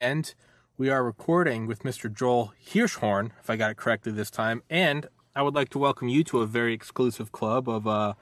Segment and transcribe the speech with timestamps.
[0.00, 0.32] And
[0.76, 2.12] we are recording with Mr.
[2.12, 4.62] Joel Hirschhorn, if I got it correctly this time.
[4.70, 8.14] And I would like to welcome you to a very exclusive club of uh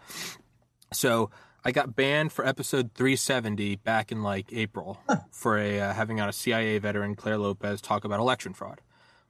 [0.93, 1.31] so
[1.65, 5.01] I got banned for episode 370 back in like April
[5.31, 8.81] for a uh, having on a CIA veteran Clare Lopez talk about election fraud.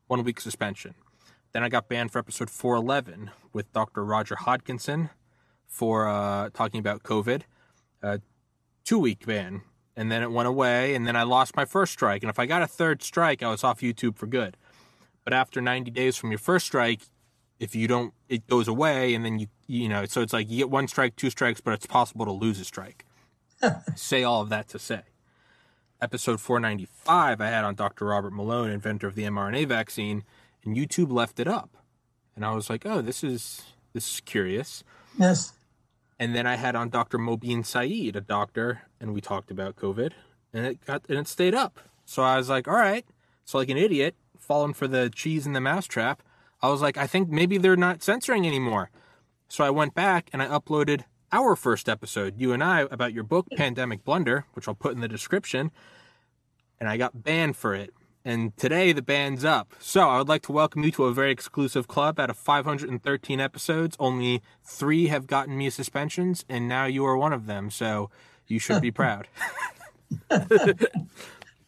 [0.06, 0.94] One week suspension.
[1.52, 4.04] Then I got banned for episode 411 with Dr.
[4.04, 5.10] Roger Hodkinson
[5.66, 7.42] for uh, talking about COVID.
[8.02, 8.18] Uh,
[8.84, 9.62] two week ban
[9.96, 12.46] and then it went away and then I lost my first strike and if I
[12.46, 14.56] got a third strike I was off YouTube for good.
[15.24, 17.02] But after 90 days from your first strike,
[17.59, 20.59] if you don't it goes away and then you you know, so it's like you
[20.59, 23.05] get one strike, two strikes, but it's possible to lose a strike.
[23.96, 25.02] say all of that to say.
[26.00, 28.05] Episode 495 I had on Dr.
[28.05, 30.24] Robert Malone, inventor of the mRNA vaccine,
[30.62, 31.77] and YouTube left it up.
[32.34, 33.62] And I was like, "Oh, this is
[33.94, 34.84] this is curious."
[35.19, 35.55] Yes.
[36.19, 37.19] And then I had on Dr.
[37.19, 40.12] Mobeen Syed, a doctor, and we talked about COVID,
[40.52, 41.79] and it got and it stayed up.
[42.05, 43.05] So I was like, all right.
[43.45, 46.23] So like an idiot, falling for the cheese in the mousetrap,
[46.62, 48.91] I was like, I think maybe they're not censoring anymore.
[49.48, 53.25] So I went back and I uploaded our first episode, you and I, about your
[53.25, 55.70] book, Pandemic Blunder, which I'll put in the description.
[56.80, 57.92] And I got banned for it
[58.27, 59.72] and today the band's up.
[59.78, 62.19] So I would like to welcome you to a very exclusive club.
[62.19, 67.33] Out of 513 episodes, only three have gotten me suspensions, and now you are one
[67.33, 67.70] of them.
[67.70, 68.10] So
[68.48, 69.28] you should be proud.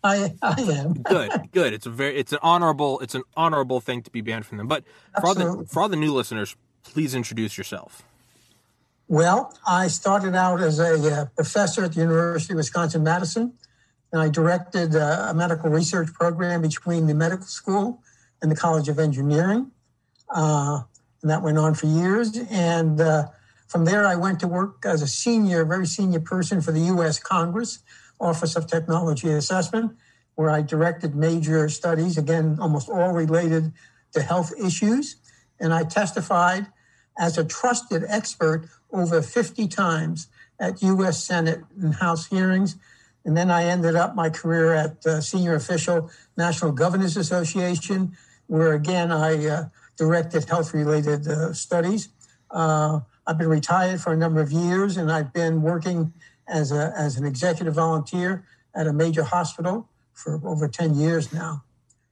[0.02, 1.30] I, I am good.
[1.52, 1.72] Good.
[1.72, 4.66] It's a very it's an honorable it's an honorable thing to be banned from them.
[4.66, 4.82] But
[5.20, 8.02] for all the for all the new listeners, please introduce yourself.
[9.06, 13.54] Well, I started out as a uh, professor at the University of Wisconsin Madison
[14.12, 18.02] and I directed uh, a medical research program between the medical school
[18.40, 19.70] and the College of Engineering.
[20.28, 20.82] Uh,
[21.22, 22.36] and that went on for years.
[22.50, 23.26] And uh,
[23.66, 27.18] from there, I went to work as a senior, very senior person for the US
[27.18, 27.80] Congress
[28.20, 29.96] Office of Technology Assessment,
[30.36, 33.72] where I directed major studies, again, almost all related
[34.12, 35.16] to health issues.
[35.60, 36.68] And I testified
[37.18, 40.28] as a trusted expert over 50 times
[40.58, 42.76] at US Senate and House hearings
[43.24, 48.72] and then I ended up my career at uh, senior official National Governors Association, where
[48.72, 49.64] again I uh,
[49.96, 52.08] directed health related uh, studies.
[52.50, 56.14] Uh, I've been retired for a number of years, and I've been working
[56.46, 61.64] as, a, as an executive volunteer at a major hospital for over 10 years now.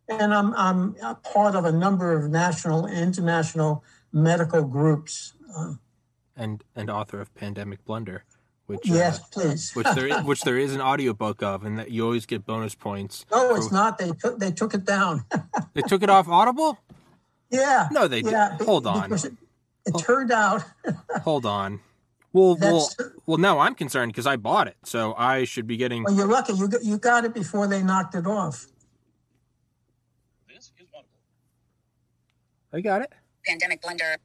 [0.09, 0.95] And I'm, I'm
[1.33, 5.33] part of a number of national and international medical groups.
[5.57, 5.75] Uh.
[6.37, 8.25] and, and author of Pandemic Blunder
[8.67, 11.91] which yes, uh, please, which there is, which there is an audiobook of, and that
[11.91, 13.25] you always get bonus points.
[13.31, 13.99] No, it's not.
[13.99, 15.25] They took they took it down.
[15.75, 16.79] they took it off Audible.
[17.51, 17.89] Yeah.
[17.93, 18.67] No, they yeah, did.
[18.67, 19.13] Hold on.
[19.13, 19.25] It,
[19.87, 20.65] it turned out.
[21.23, 21.81] hold on.
[22.33, 22.91] Well, well,
[23.25, 23.39] well.
[23.39, 26.03] Now I'm concerned because I bought it, so I should be getting.
[26.03, 26.53] Well, you're lucky.
[26.53, 28.67] You got, you got it before they knocked it off.
[30.49, 31.09] This is audible.
[32.73, 33.13] I got it.
[33.47, 34.17] Pandemic blunder.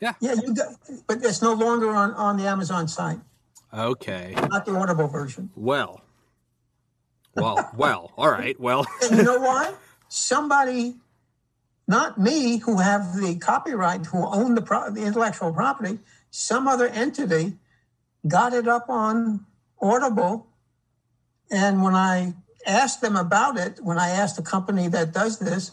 [0.00, 0.14] Yeah.
[0.20, 0.74] Yeah, you got,
[1.06, 3.20] but it's no longer on on the Amazon site.
[3.72, 4.34] Okay.
[4.50, 5.50] Not the audible version.
[5.54, 6.02] Well.
[7.36, 8.58] Well, well, all right.
[8.58, 8.86] Well.
[9.02, 9.72] and you know why?
[10.08, 10.96] Somebody,
[11.86, 16.00] not me, who have the copyright, who own the, pro- the intellectual property,
[16.30, 17.54] some other entity
[18.26, 19.46] got it up on
[19.80, 20.48] Audible.
[21.50, 22.34] And when I
[22.66, 25.72] asked them about it, when I asked the company that does this,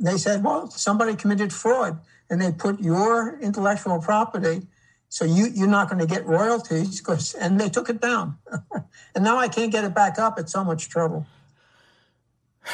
[0.00, 4.66] they said, well, somebody committed fraud and they put your intellectual property
[5.12, 8.38] so you, you're not going to get royalties because, and they took it down.
[9.14, 10.38] and now I can't get it back up.
[10.38, 11.26] It's so much trouble.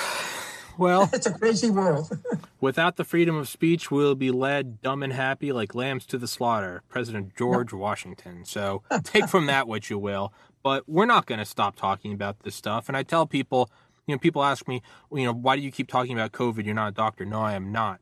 [0.79, 2.17] Well, it's a crazy world.
[2.61, 6.29] without the freedom of speech, we'll be led dumb and happy like lambs to the
[6.29, 6.85] slaughter.
[6.89, 7.81] President George yep.
[7.81, 8.45] Washington.
[8.45, 10.33] So take from that what you will.
[10.63, 12.87] But we're not going to stop talking about this stuff.
[12.87, 13.69] And I tell people,
[14.07, 14.81] you know, people ask me,
[15.13, 16.65] you know, why do you keep talking about COVID?
[16.65, 17.25] You're not a doctor.
[17.25, 17.99] No, I am not.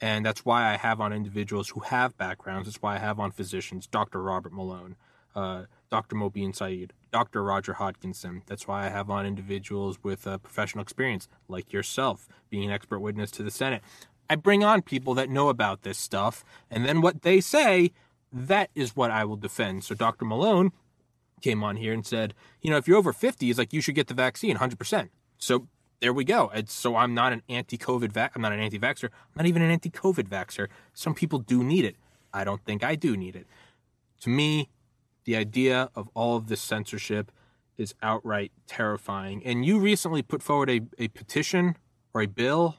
[0.00, 2.68] And that's why I have on individuals who have backgrounds.
[2.68, 4.22] That's why I have on physicians, Dr.
[4.22, 4.96] Robert Malone,
[5.34, 6.16] uh, Dr.
[6.16, 7.42] Mobeen Syed, Dr.
[7.42, 8.42] Roger Hodkinson.
[8.46, 13.00] That's why I have on individuals with uh, professional experience, like yourself, being an expert
[13.00, 13.82] witness to the Senate.
[14.28, 17.92] I bring on people that know about this stuff, and then what they say,
[18.32, 19.84] that is what I will defend.
[19.84, 20.24] So Dr.
[20.24, 20.72] Malone
[21.40, 23.94] came on here and said, you know, if you're over 50, he's like, you should
[23.94, 25.10] get the vaccine 100%.
[25.38, 25.68] So
[26.00, 26.50] there we go.
[26.54, 28.32] It's, so I'm not an anti-COVID vac.
[28.36, 29.04] I'm not an anti-vaxxer.
[29.04, 30.68] I'm not even an anti-COVID vaxxer.
[30.92, 31.96] Some people do need it.
[32.32, 33.46] I don't think I do need it.
[34.22, 34.68] To me,
[35.24, 37.32] the idea of all of this censorship
[37.78, 39.42] is outright terrifying.
[39.44, 41.76] And you recently put forward a, a petition
[42.14, 42.76] or a bill.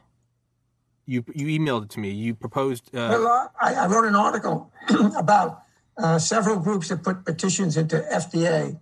[1.05, 2.09] You you emailed it to me.
[2.09, 2.93] You proposed.
[2.93, 4.71] Uh, well, I, I, wrote an article
[5.17, 5.63] about
[5.97, 8.79] uh, several groups that put petitions into FDA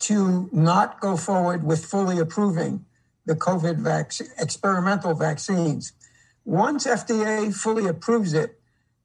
[0.00, 2.84] to not go forward with fully approving
[3.30, 5.92] the COVID vac- experimental vaccines.
[6.44, 8.58] Once FDA fully approves it,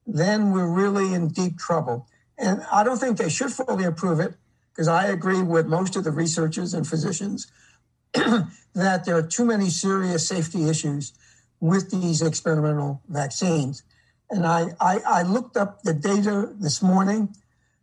[0.04, 2.08] then we're really in deep trouble.
[2.36, 4.34] And I don't think they should fully approve it
[4.72, 7.46] because I agree with most of the researchers and physicians
[8.14, 11.12] that there are too many serious safety issues
[11.60, 13.84] with these experimental vaccines.
[14.28, 17.28] And I, I, I looked up the data this morning,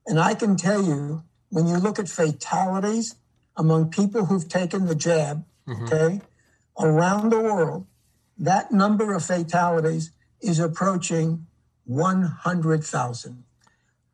[0.06, 3.16] and I can tell you when you look at fatalities
[3.56, 5.86] among people who've taken the jab, mm-hmm.
[5.86, 6.22] okay,
[6.80, 7.86] around the world,
[8.38, 10.12] that number of fatalities
[10.42, 11.46] is approaching
[11.86, 13.44] 100,000.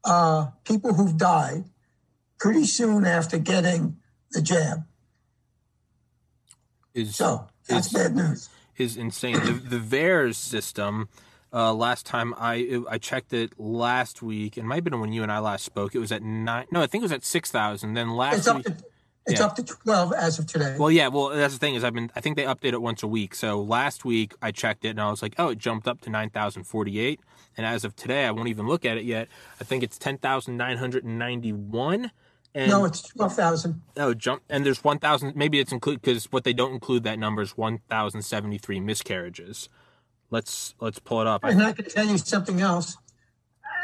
[0.04, 1.66] Uh, people who've died
[2.40, 3.98] pretty soon after getting
[4.32, 4.86] the jab.
[6.94, 8.50] Is, so that's is, bad news.
[8.78, 9.36] Is insane.
[9.36, 11.10] the, the VAERS system.
[11.52, 15.24] Uh, last time I I checked it last week, and might have been when you
[15.24, 15.96] and I last spoke.
[15.96, 16.68] It was at nine.
[16.72, 17.96] No, I think it was at six thousand.
[17.96, 18.66] Then last week.
[18.66, 18.78] To,
[19.30, 19.46] it's yeah.
[19.46, 20.76] up to 12 as of today.
[20.78, 21.08] Well, yeah.
[21.08, 23.36] Well, that's the thing is I've been I think they update it once a week.
[23.36, 26.10] So last week I checked it and I was like, oh, it jumped up to
[26.10, 27.20] 9,048.
[27.58, 29.28] And as of today, I won't even look at it yet.
[29.60, 32.12] I think it's 10,991.
[32.56, 33.82] And, no, it's 12,000.
[33.98, 34.42] Oh, jump.
[34.50, 35.36] And there's 1,000.
[35.36, 39.70] Maybe it's include because what they don't include that number is 1,073 miscarriages.
[40.32, 41.44] Let's let's pull it up.
[41.44, 42.98] And I can tell you something else.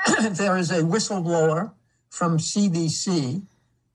[0.31, 1.73] there is a whistleblower
[2.09, 3.43] from CDC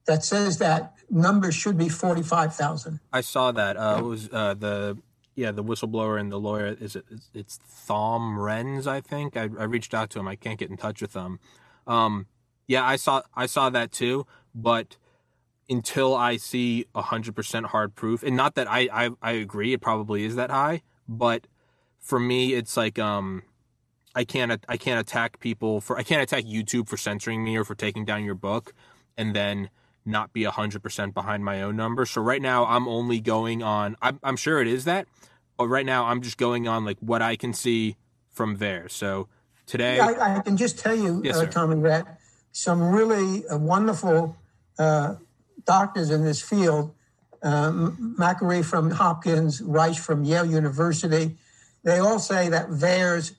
[0.07, 3.01] that says that number should be 45,000.
[3.13, 3.77] I saw that.
[3.77, 4.99] Uh, it was uh, the
[5.35, 6.77] yeah the whistleblower and the lawyer.
[6.81, 7.05] Is it?
[7.35, 9.37] It's Thom Renz, I think.
[9.37, 10.29] I, I reached out to him.
[10.29, 11.41] I can't get in touch with him.
[11.87, 12.27] Um,
[12.67, 14.27] yeah, I saw I saw that too.
[14.55, 14.97] But
[15.69, 19.81] until I see hundred percent hard proof, and not that I, I I agree, it
[19.81, 20.83] probably is that high.
[21.09, 21.47] But
[21.99, 23.43] for me, it's like um.
[24.13, 27.63] I can't I can't attack people for I can't attack YouTube for censoring me or
[27.63, 28.75] for taking down your book
[29.17, 29.71] and then
[30.05, 32.07] not be 100% behind my own number.
[32.07, 35.07] So right now I'm only going on, I'm, I'm sure it is that,
[35.57, 37.97] but right now I'm just going on like what I can see
[38.31, 38.89] from there.
[38.89, 39.29] So
[39.67, 40.01] today.
[40.01, 42.19] I, I can just tell you, yes, uh, Tommy, that
[42.53, 44.37] some really uh, wonderful
[44.79, 45.17] uh,
[45.65, 46.95] doctors in this field,
[47.43, 48.17] um,
[48.65, 51.37] from Hopkins, Risch from Yale University,
[51.85, 53.33] they all say that VAERS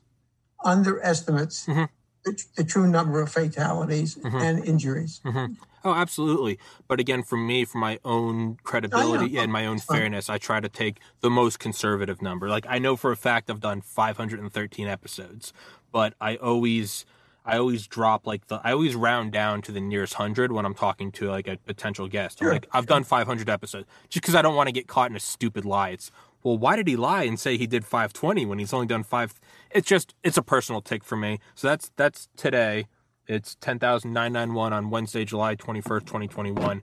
[0.63, 1.84] underestimates mm-hmm.
[2.23, 4.38] The, the, true number of fatalities mm-hmm.
[4.38, 5.21] and injuries.
[5.25, 5.53] Mm-hmm.
[5.83, 6.59] Oh, absolutely.
[6.88, 10.69] But again, for me, for my own credibility and my own fairness, I try to
[10.69, 12.50] take the most conservative number.
[12.50, 15.53] Like I know for a fact I've done 513 episodes,
[15.91, 17.06] but I always
[17.44, 20.75] I always drop like the I always round down to the nearest hundred when I'm
[20.75, 22.39] talking to like a potential guest.
[22.39, 22.53] Sure.
[22.53, 25.19] like I've done 500 episodes just because I don't want to get caught in a
[25.19, 25.89] stupid lie.
[25.89, 26.12] It's
[26.44, 29.39] well, why did he lie and say he did 520 when he's only done five?
[29.73, 31.39] It's just it's a personal take for me.
[31.56, 32.88] So that's that's today.
[33.27, 36.81] It's 10,991 on Wednesday, July 21st, 2021.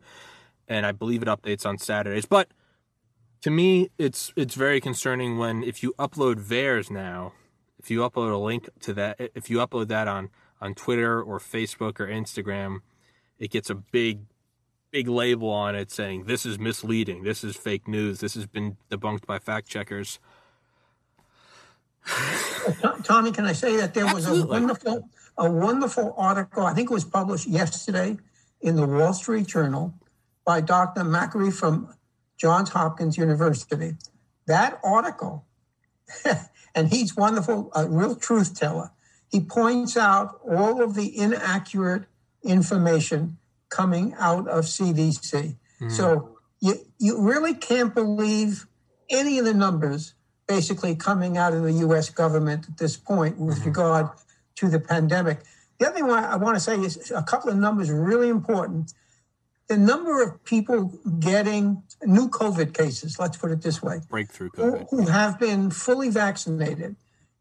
[0.66, 2.24] And I believe it updates on Saturdays.
[2.24, 2.48] But
[3.42, 7.32] to me, it's it's very concerning when if you upload VAERS now,
[7.78, 10.30] if you upload a link to that, if you upload that on,
[10.60, 12.80] on Twitter or Facebook or Instagram,
[13.38, 14.22] it gets a big,
[14.90, 18.76] big label on it saying this is misleading, this is fake news, this has been
[18.90, 20.18] debunked by fact checkers.
[23.04, 25.08] Tommy, can I say that there was a wonderful
[25.38, 28.18] a wonderful article, I think it was published yesterday
[28.60, 29.94] in the Wall Street Journal
[30.44, 31.02] by Dr.
[31.02, 31.94] Makary from
[32.36, 33.96] Johns Hopkins University.
[34.46, 35.46] That article,
[36.74, 38.90] and he's wonderful, a real truth teller.
[39.30, 42.06] He points out all of the inaccurate
[42.42, 43.38] information
[43.68, 45.30] coming out of CDC.
[45.30, 45.90] Mm-hmm.
[45.90, 48.66] So you, you really can't believe
[49.08, 50.14] any of the numbers
[50.48, 53.68] basically coming out of the US government at this point with mm-hmm.
[53.68, 54.08] regard
[54.56, 55.40] to the pandemic.
[55.78, 58.94] The other thing I want to say is a couple of numbers really important.
[59.68, 64.88] The number of people getting new COVID cases, let's put it this way, breakthrough COVID,
[64.90, 66.96] who have been fully vaccinated.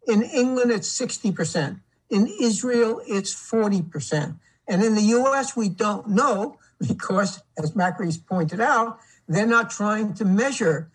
[0.05, 1.79] In England, it's 60%.
[2.09, 4.35] In Israel, it's 40%.
[4.67, 10.13] And in the US, we don't know because, as Makary's pointed out, they're not trying
[10.15, 10.91] to measure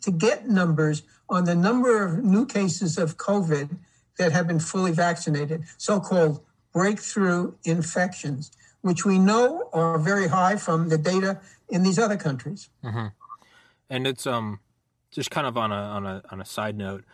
[0.00, 1.02] to get numbers
[1.32, 3.78] on the number of new cases of COVID
[4.18, 6.40] that have been fully vaccinated, so called
[6.74, 12.68] breakthrough infections, which we know are very high from the data in these other countries.
[12.84, 13.06] Mm-hmm.
[13.88, 14.60] And it's um
[15.10, 17.04] just kind of on a on a on a side note,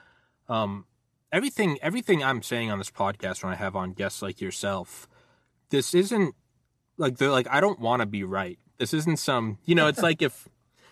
[0.49, 0.85] um,
[1.33, 5.09] everything everything I'm saying on this podcast when I have on guests like yourself,
[5.71, 6.35] this isn't
[6.97, 8.59] like they're like I don't want to be right.
[8.79, 10.49] This isn't some you know it's like if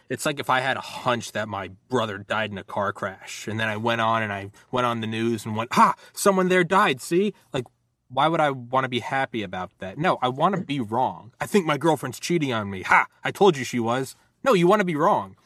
[0.08, 3.48] it's like if I had a hunch that my brother died in a car crash
[3.48, 6.48] and then I went on and I went on the news and went, ha, someone
[6.48, 7.00] there died.
[7.00, 7.64] See, like,
[8.08, 9.98] why would I want to be happy about that?
[9.98, 11.32] No, I want to be wrong.
[11.40, 12.82] I think my girlfriend's cheating on me.
[12.82, 14.14] Ha, I told you she was.
[14.44, 15.36] No, you want to be wrong.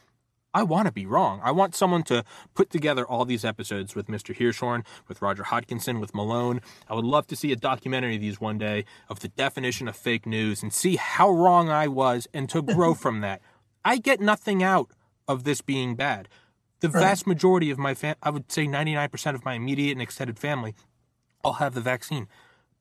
[0.53, 1.39] I want to be wrong.
[1.43, 4.35] I want someone to put together all these episodes with Mr.
[4.35, 6.59] Hirschhorn, with Roger Hodkinson, with Malone.
[6.89, 9.95] I would love to see a documentary of these one day of the definition of
[9.95, 13.41] fake news and see how wrong I was and to grow from that.
[13.83, 14.91] I get nothing out
[15.27, 16.27] of this being bad.
[16.79, 17.01] The right.
[17.01, 20.75] vast majority of my fam, I would say 99% of my immediate and extended family,
[21.43, 22.27] all have the vaccine.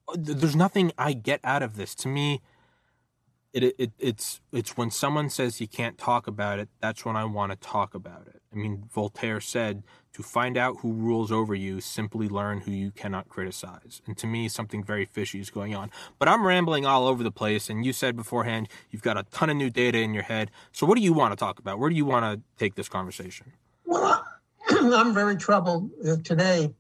[0.09, 1.95] Uh, there's nothing I get out of this.
[1.97, 2.41] To me,
[3.53, 7.25] it, it it's it's when someone says you can't talk about it that's when i
[7.25, 11.55] want to talk about it i mean voltaire said to find out who rules over
[11.55, 14.03] you simply learn who you cannot criticize.
[14.07, 15.91] And to me something very fishy is going on.
[16.19, 19.51] But i'm rambling all over the place and you said beforehand you've got a ton
[19.51, 20.51] of new data in your head.
[20.73, 21.79] So what do you want to talk about?
[21.79, 23.53] Where do you want to take this conversation?
[23.85, 24.25] Well
[24.69, 26.73] i'm very troubled uh, today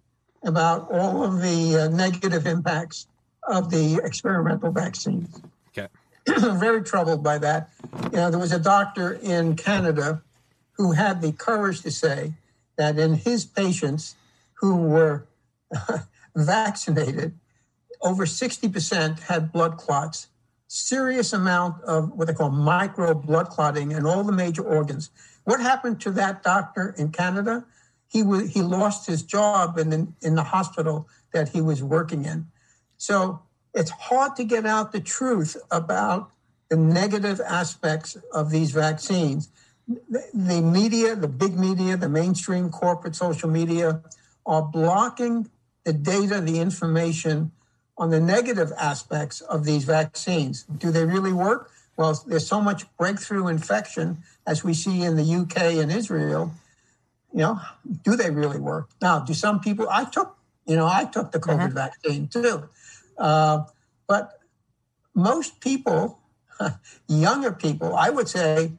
[0.44, 3.06] about all of the uh, negative impacts
[3.49, 5.40] of the experimental vaccines
[5.76, 5.88] okay.
[6.26, 7.70] Very troubled by that.
[8.04, 10.22] You know, there was a doctor in Canada
[10.72, 12.32] who had the courage to say
[12.80, 14.16] that in his patients
[14.54, 15.26] who were
[16.34, 17.38] vaccinated,
[18.00, 20.28] over 60% had blood clots,
[20.66, 25.10] serious amount of what they call micro blood clotting in all the major organs.
[25.44, 27.66] What happened to that doctor in Canada?
[28.08, 32.46] He, he lost his job in the, in the hospital that he was working in.
[32.96, 33.42] So
[33.75, 36.30] it's hard to get out the truth about
[36.70, 39.50] the negative aspects of these vaccines.
[39.90, 44.02] The media, the big media, the mainstream corporate social media
[44.47, 45.50] are blocking
[45.85, 47.50] the data, the information
[47.99, 50.62] on the negative aspects of these vaccines.
[50.64, 51.70] Do they really work?
[51.97, 56.54] Well, there's so much breakthrough infection as we see in the UK and Israel.
[57.32, 57.61] You know,
[58.04, 58.90] do they really work?
[59.02, 59.87] Now, do some people?
[59.90, 61.75] I took, you know, I took the COVID mm-hmm.
[61.75, 62.68] vaccine too.
[63.18, 63.64] Uh,
[64.06, 64.38] but
[65.14, 66.20] most people,
[67.09, 68.73] younger people, I would say,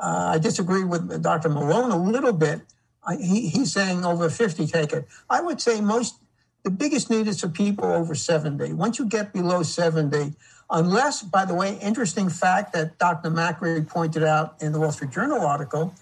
[0.00, 1.48] uh, I disagree with Dr.
[1.48, 2.60] Malone a little bit.
[3.06, 5.06] I, he, he's saying over 50 take it.
[5.30, 6.16] I would say most,
[6.64, 8.72] the biggest need is for people over 70.
[8.74, 10.34] Once you get below 70,
[10.70, 13.30] unless, by the way, interesting fact that Dr.
[13.30, 15.94] Makary pointed out in the Wall Street Journal article,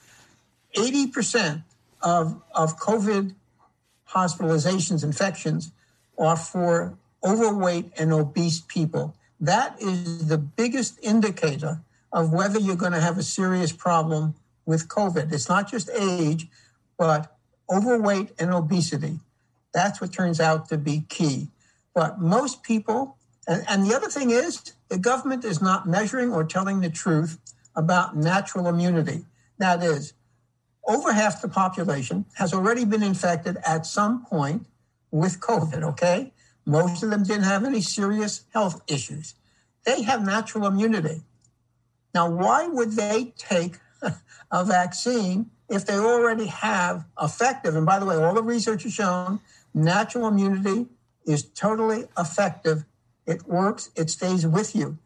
[0.75, 1.63] 80%
[2.03, 3.35] of, of COVID
[4.09, 5.71] hospitalizations, infections,
[6.19, 9.15] are for overweight and obese people.
[9.41, 11.81] That is the biggest indicator
[12.15, 15.33] of whether you're going to have a serious problem with COVID.
[15.33, 16.47] It's not just age,
[16.97, 17.37] but
[17.69, 19.19] overweight and obesity.
[19.75, 21.49] That's what turns out to be key.
[21.93, 23.17] But most people,
[23.49, 27.39] and, and the other thing is, the government is not measuring or telling the truth
[27.75, 29.25] about natural immunity.
[29.59, 30.13] That is,
[30.87, 34.67] over half the population has already been infected at some point
[35.11, 36.33] with COVID, okay?
[36.65, 39.35] Most of them didn't have any serious health issues.
[39.85, 41.23] They have natural immunity.
[42.15, 43.79] Now, why would they take
[44.51, 47.75] a vaccine if they already have effective?
[47.75, 49.41] And by the way, all the research has shown
[49.75, 50.87] natural immunity
[51.27, 52.85] is totally effective.
[53.27, 54.99] It works, it stays with you.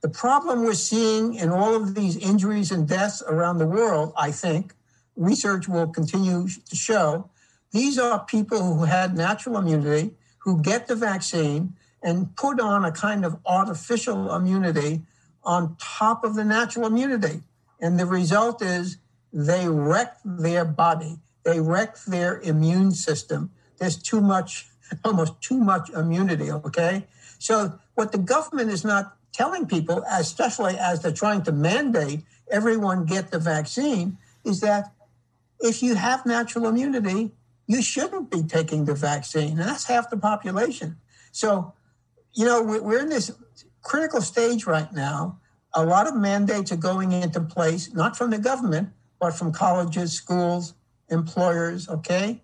[0.00, 4.30] The problem we're seeing in all of these injuries and deaths around the world, I
[4.30, 4.74] think,
[5.16, 7.28] research will continue to show,
[7.72, 12.92] these are people who had natural immunity who get the vaccine and put on a
[12.92, 15.02] kind of artificial immunity
[15.46, 17.40] on top of the natural immunity.
[17.80, 18.98] And the result is
[19.32, 23.50] they wreck their body, they wreck their immune system.
[23.78, 24.66] There's too much,
[25.04, 27.06] almost too much immunity, okay?
[27.38, 33.04] So, what the government is not telling people, especially as they're trying to mandate everyone
[33.04, 34.92] get the vaccine, is that
[35.60, 37.32] if you have natural immunity,
[37.66, 39.58] you shouldn't be taking the vaccine.
[39.58, 40.96] And that's half the population.
[41.32, 41.74] So,
[42.32, 43.32] you know, we're in this
[43.86, 45.38] critical stage right now.
[45.74, 48.90] A lot of mandates are going into place, not from the government,
[49.20, 50.74] but from colleges, schools,
[51.08, 52.40] employers, okay?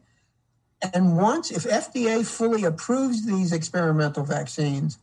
[0.95, 4.99] And once, if FDA fully approves these experimental vaccines,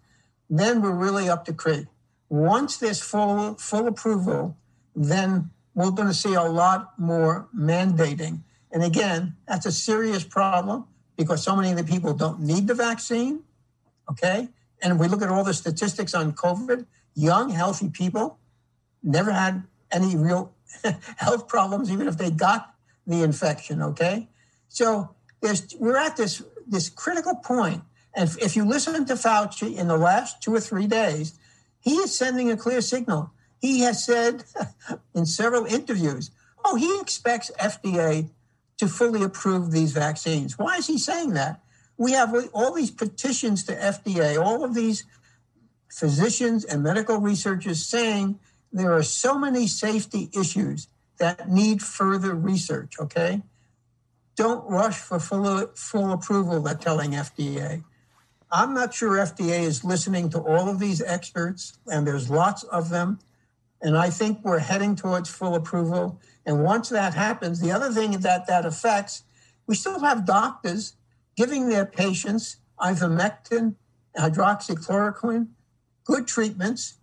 [0.50, 1.88] then we're really up to creek.
[2.28, 4.56] Once there's full, full approval,
[4.96, 8.42] then we're going to see a lot more mandating
[8.72, 10.86] and again, that's a serious problem
[11.18, 13.42] because so many of the people don't need the vaccine.
[14.10, 14.50] Okay.
[14.82, 18.40] And we look at all the statistics on COVID, young, healthy people
[19.04, 20.54] never had any real
[21.18, 22.74] health problems, even if they got
[23.06, 23.82] the infection.
[23.82, 24.30] Okay.
[24.68, 27.84] So we're at this, this critical point.
[28.16, 31.38] And if you listen to Fauci in the last two or three days,
[31.80, 33.32] he is sending a clear signal.
[33.60, 34.46] He has said
[35.16, 36.32] in several interviews,
[36.66, 38.30] oh, he expects FDA
[38.78, 40.58] to fully approve these vaccines.
[40.58, 41.62] Why is he saying that?
[42.00, 45.04] We have all these petitions to FDA, all of these
[45.92, 48.40] physicians and medical researchers saying
[48.72, 50.88] there are so many safety issues
[51.18, 53.42] that need further research, okay?
[54.38, 57.84] Don't rush for full, full approval, they're telling FDA.
[58.50, 62.90] I'm not sure FDA is listening to all of these experts, and there's lots of
[62.90, 63.20] them.
[63.82, 66.22] And I think we're heading towards full approval.
[66.46, 69.24] And once that happens, the other thing that that affects,
[69.68, 70.94] we still have doctors
[71.40, 73.76] giving their patients ivermectin,
[74.18, 75.48] hydroxychloroquine,
[76.04, 76.96] good treatments.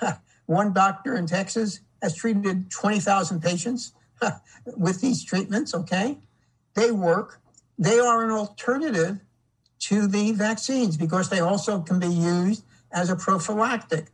[0.46, 3.92] One doctor in Texas has treated 20,000 patients
[4.76, 6.18] with these treatments, okay?
[6.74, 7.40] They work.
[7.78, 9.20] They are an alternative
[9.78, 14.06] to the vaccines because they also can be used as a prophylactic,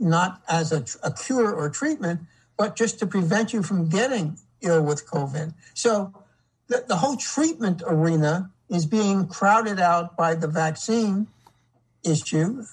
[0.00, 2.22] not as a, a cure or treatment,
[2.56, 5.54] but just to prevent you from getting ill with COVID.
[5.72, 6.12] So
[6.66, 11.26] the, the whole treatment arena is being crowded out by the vaccine
[12.04, 12.64] issue,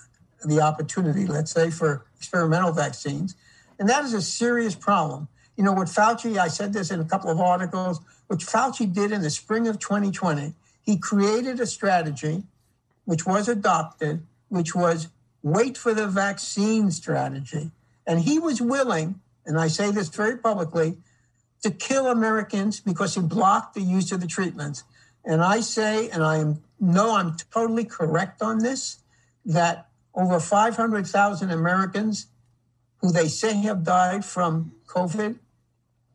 [0.43, 3.35] the opportunity, let's say, for experimental vaccines.
[3.79, 5.27] And that is a serious problem.
[5.57, 9.11] You know, what Fauci, I said this in a couple of articles, what Fauci did
[9.11, 12.43] in the spring of 2020, he created a strategy
[13.05, 15.09] which was adopted, which was
[15.43, 17.71] wait for the vaccine strategy.
[18.05, 20.97] And he was willing, and I say this very publicly,
[21.63, 24.83] to kill Americans because he blocked the use of the treatments.
[25.23, 28.97] And I say, and I know I'm totally correct on this,
[29.45, 32.27] that over 500,000 Americans
[32.97, 35.39] who they say have died from COVID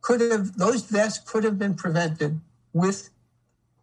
[0.01, 2.39] could have, those deaths could have been prevented
[2.73, 3.09] with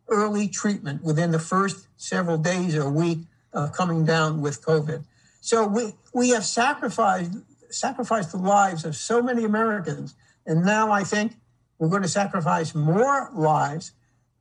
[0.08, 3.18] early treatment within the first several days or week
[3.52, 5.04] of coming down with COVID.
[5.40, 7.32] So we, we have sacrificed,
[7.70, 10.14] sacrificed the lives of so many Americans.
[10.46, 11.34] And now I think
[11.78, 13.92] we're going to sacrifice more lives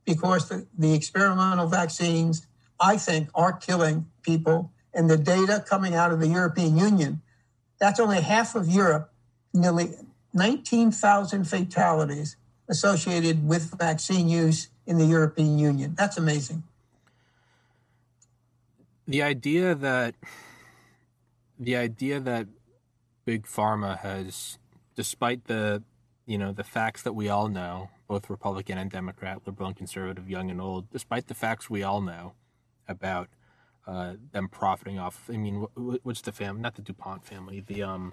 [0.04, 2.46] because the, the experimental vaccines,
[2.78, 4.70] I think, are killing people.
[4.92, 7.22] And the data coming out of the European Union,
[7.78, 9.12] that's only half of Europe,
[9.52, 9.94] nearly
[10.32, 12.36] 19,000 fatalities
[12.68, 15.94] associated with vaccine use in the European Union.
[15.96, 16.62] That's amazing.
[19.06, 20.14] The idea that
[21.58, 22.48] the idea that
[23.24, 24.58] big pharma has
[24.96, 25.82] despite the
[26.26, 30.28] you know the facts that we all know both Republican and Democrat, liberal and conservative,
[30.28, 32.34] young and old, despite the facts we all know
[32.86, 33.28] about
[33.86, 35.28] uh, them profiting off.
[35.28, 36.60] I mean, what's the family?
[36.60, 37.60] Not the Dupont family.
[37.60, 38.12] The um,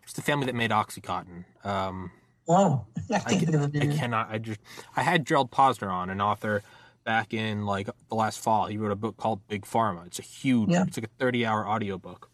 [0.00, 1.44] what's the family that made OxyContin?
[1.64, 2.12] Um,
[2.48, 4.30] oh, I, I, cannot.
[4.30, 4.60] I just
[4.96, 6.62] I had Gerald Posner on, an author
[7.04, 8.66] back in like the last fall.
[8.66, 10.06] He wrote a book called Big Pharma.
[10.06, 10.70] It's a huge.
[10.70, 10.84] Yeah.
[10.86, 12.30] It's like a thirty-hour audiobook.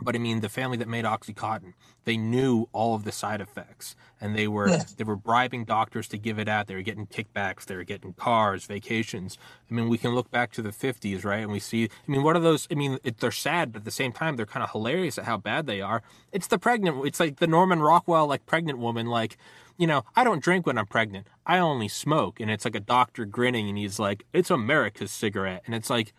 [0.00, 3.96] But I mean, the family that made OxyContin, they knew all of the side effects,
[4.20, 4.92] and they were yes.
[4.94, 6.66] they were bribing doctors to give it out.
[6.66, 7.64] They were getting kickbacks.
[7.64, 9.38] They were getting cars, vacations.
[9.70, 11.42] I mean, we can look back to the '50s, right?
[11.42, 11.84] And we see.
[11.84, 12.68] I mean, what are those?
[12.70, 15.24] I mean, it, they're sad, but at the same time, they're kind of hilarious at
[15.24, 16.02] how bad they are.
[16.32, 17.04] It's the pregnant.
[17.06, 19.36] It's like the Norman Rockwell, like pregnant woman, like.
[19.80, 21.28] You know, I don't drink when I'm pregnant.
[21.46, 22.40] I only smoke.
[22.40, 25.62] And it's like a doctor grinning and he's like, it's America's cigarette.
[25.66, 26.12] And it's like,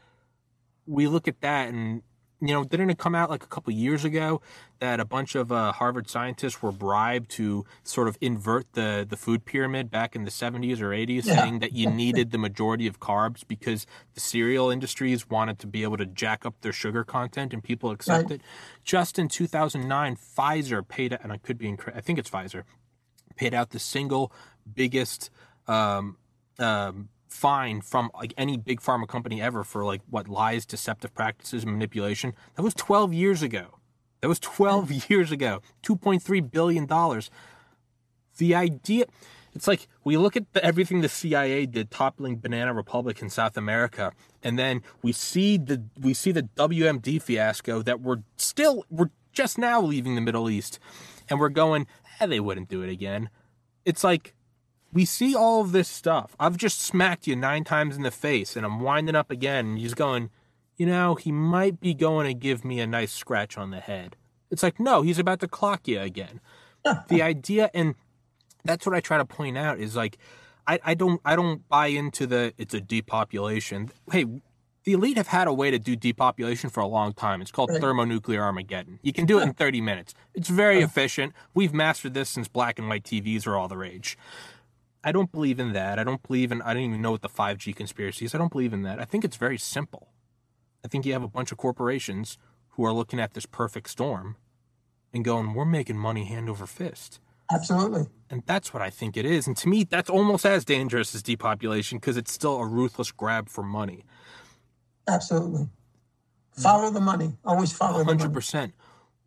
[0.86, 2.02] we look at that and
[2.42, 4.42] you know, didn't it come out like a couple years ago
[4.80, 9.18] that a bunch of uh, Harvard scientists were bribed to sort of invert the the
[9.18, 11.36] food pyramid back in the 70s or 80s, yeah.
[11.36, 15.84] saying that you needed the majority of carbs because the cereal industries wanted to be
[15.84, 18.40] able to jack up their sugar content and people accept right.
[18.40, 18.42] it.
[18.86, 22.64] Just in 2009, Pfizer paid, and I could be incorrect, I think it's Pfizer,
[23.36, 24.32] paid out the single
[24.74, 25.30] biggest.
[25.68, 26.18] Um,
[26.58, 31.66] um, fine from like any big pharma company ever for like what lies, deceptive practices,
[31.66, 32.34] manipulation.
[32.56, 33.80] That was 12 years ago.
[34.22, 35.62] That was 12 years ago.
[35.84, 37.30] 2.3 billion dollars.
[38.38, 39.06] The idea
[39.54, 43.58] it's like we look at the, everything the CIA did toppling Banana Republic in South
[43.58, 44.14] America
[44.44, 49.58] and then we see the we see the WMD fiasco that we're still we're just
[49.58, 50.80] now leaving the Middle East
[51.30, 51.88] and we're going
[52.20, 53.30] eh, they wouldn't do it again.
[53.86, 54.36] It's like
[54.92, 56.36] we see all of this stuff.
[56.40, 59.78] I've just smacked you nine times in the face and I'm winding up again and
[59.78, 60.30] he's going,
[60.78, 64.16] you know, he might be going to give me a nice scratch on the head.
[64.50, 66.40] It's like, no, he's about to clock you again.
[67.08, 67.96] the idea, and
[68.64, 70.18] that's what I try to point out is like,
[70.66, 73.90] I, I don't I don't buy into the it's a depopulation.
[74.12, 74.26] Hey,
[74.84, 77.42] the elite have had a way to do depopulation for a long time.
[77.42, 79.00] It's called thermonuclear Armageddon.
[79.02, 80.14] You can do it in 30 minutes.
[80.34, 81.34] It's very efficient.
[81.54, 84.18] We've mastered this since black and white TVs are all the rage.
[85.04, 85.98] I don't believe in that.
[85.98, 88.36] I don't believe in, I don't even know what the 5G conspiracy is.
[88.36, 89.00] I don't believe in that.
[89.00, 90.10] I think it's very simple.
[90.84, 92.38] I think you have a bunch of corporations
[92.70, 94.36] who are looking at this perfect storm
[95.14, 97.20] and going, we're making money hand over fist.
[97.52, 98.08] Absolutely.
[98.30, 99.48] And that's what I think it is.
[99.48, 103.50] And to me, that's almost as dangerous as depopulation because it's still a ruthless grab
[103.50, 104.06] for money.
[105.08, 105.68] Absolutely.
[106.52, 107.34] Follow the money.
[107.44, 108.06] Always follow 100%.
[108.06, 108.74] the money.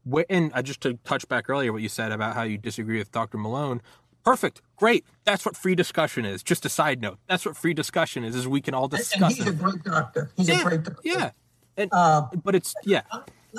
[0.07, 0.27] 100%.
[0.31, 3.11] And I just to touch back earlier, what you said about how you disagree with
[3.11, 3.39] Dr.
[3.39, 3.83] Malone,
[4.25, 4.63] Perfect.
[4.77, 5.05] Great.
[5.25, 6.43] That's what free discussion is.
[6.43, 7.19] Just a side note.
[7.29, 9.49] That's what free discussion is, is we can all discuss and he's it.
[9.49, 10.31] a great doctor.
[10.37, 11.01] He's yeah, a great doctor.
[11.05, 11.31] Yeah.
[11.77, 13.03] And, Uh, but it's, yeah.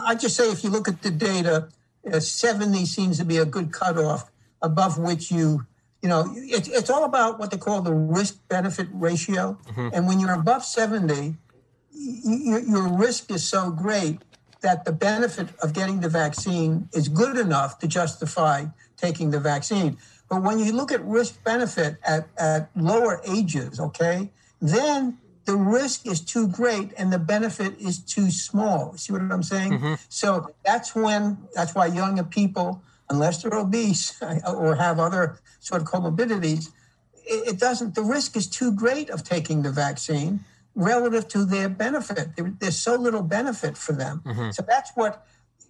[0.04, 1.70] I just say if you look at the data,
[2.12, 4.30] uh, 70 seems to be a good cutoff
[4.62, 5.66] above which you,
[6.02, 9.58] you know, it's, it's all about what they call the risk benefit ratio.
[9.78, 11.36] And when you're above 70,
[11.94, 14.22] your, your risk is so great
[14.62, 18.66] that the benefit of getting the vaccine is good enough to justify
[18.98, 19.98] taking the vaccine.
[20.30, 24.32] But when you look at risk benefit at, at lower ages, okay,
[24.62, 28.96] then the risk is too great and the benefit is too small.
[28.98, 29.74] See what I'm saying?
[29.74, 29.94] Mm-hmm.
[30.10, 35.88] So that's when, that's why younger people, unless they're obese or have other sort of
[35.88, 36.70] comorbidities,
[37.26, 40.42] it, it doesn't, the risk is too great of taking the vaccine
[40.76, 42.36] relative to their benefit.
[42.36, 44.22] There, there's so little benefit for them.
[44.26, 44.52] Mm-hmm.
[44.52, 45.26] So that's what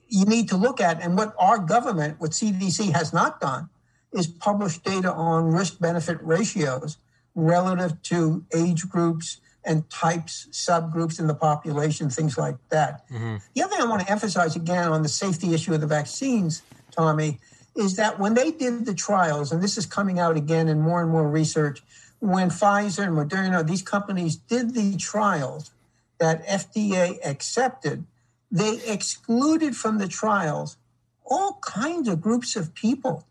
[0.08, 1.02] you need to look at.
[1.02, 3.70] And what our government, what CDC has not done,
[4.14, 6.98] is publish data on risk benefit ratios
[7.36, 13.08] relative to age groups and types, subgroups in the population, things like that.
[13.10, 13.38] Mm-hmm.
[13.56, 16.62] The other thing I want to emphasize again on the safety issue of the vaccines,
[16.92, 17.40] Tommy,
[17.76, 21.02] is that when they did the trials, and this is coming out again in more
[21.02, 21.82] and more research,
[22.20, 25.72] when Pfizer and Moderna, these companies did the trials
[26.20, 28.06] that FDA accepted,
[28.52, 30.78] they excluded from the trials
[31.26, 33.26] all kinds of groups of people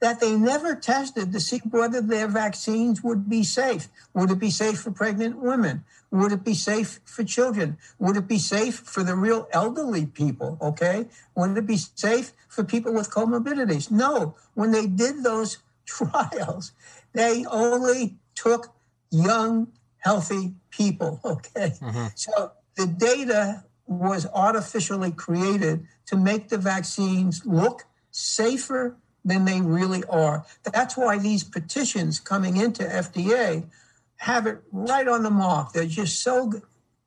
[0.00, 3.88] that they never tested to see whether their vaccines would be safe.
[4.14, 5.84] Would it be safe for pregnant women?
[6.10, 7.76] Would it be safe for children?
[7.98, 10.56] Would it be safe for the real elderly people?
[10.62, 11.06] Okay.
[11.34, 13.90] Would it be safe for people with comorbidities?
[13.90, 14.36] No.
[14.54, 16.72] When they did those trials,
[17.12, 18.72] they only took
[19.10, 21.20] young, healthy people.
[21.24, 21.72] Okay.
[21.80, 22.06] Mm-hmm.
[22.14, 28.96] So the data was artificially created to make the vaccines look safer
[29.28, 30.44] than they really are.
[30.64, 33.64] That's why these petitions coming into FDA
[34.16, 35.72] have it right on the mark.
[35.72, 36.52] They're just so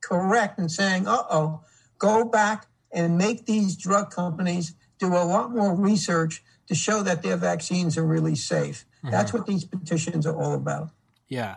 [0.02, 1.62] correct in saying, uh oh,
[1.98, 7.22] go back and make these drug companies do a lot more research to show that
[7.24, 8.86] their vaccines are really safe.
[9.04, 10.90] That's what these petitions are all about.
[11.28, 11.56] Yeah.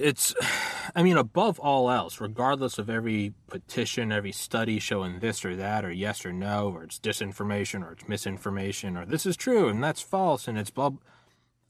[0.00, 0.34] It's,
[0.94, 5.84] I mean, above all else, regardless of every petition, every study showing this or that,
[5.84, 9.82] or yes or no, or it's disinformation, or it's misinformation, or this is true and
[9.82, 10.90] that's false, and it's blah,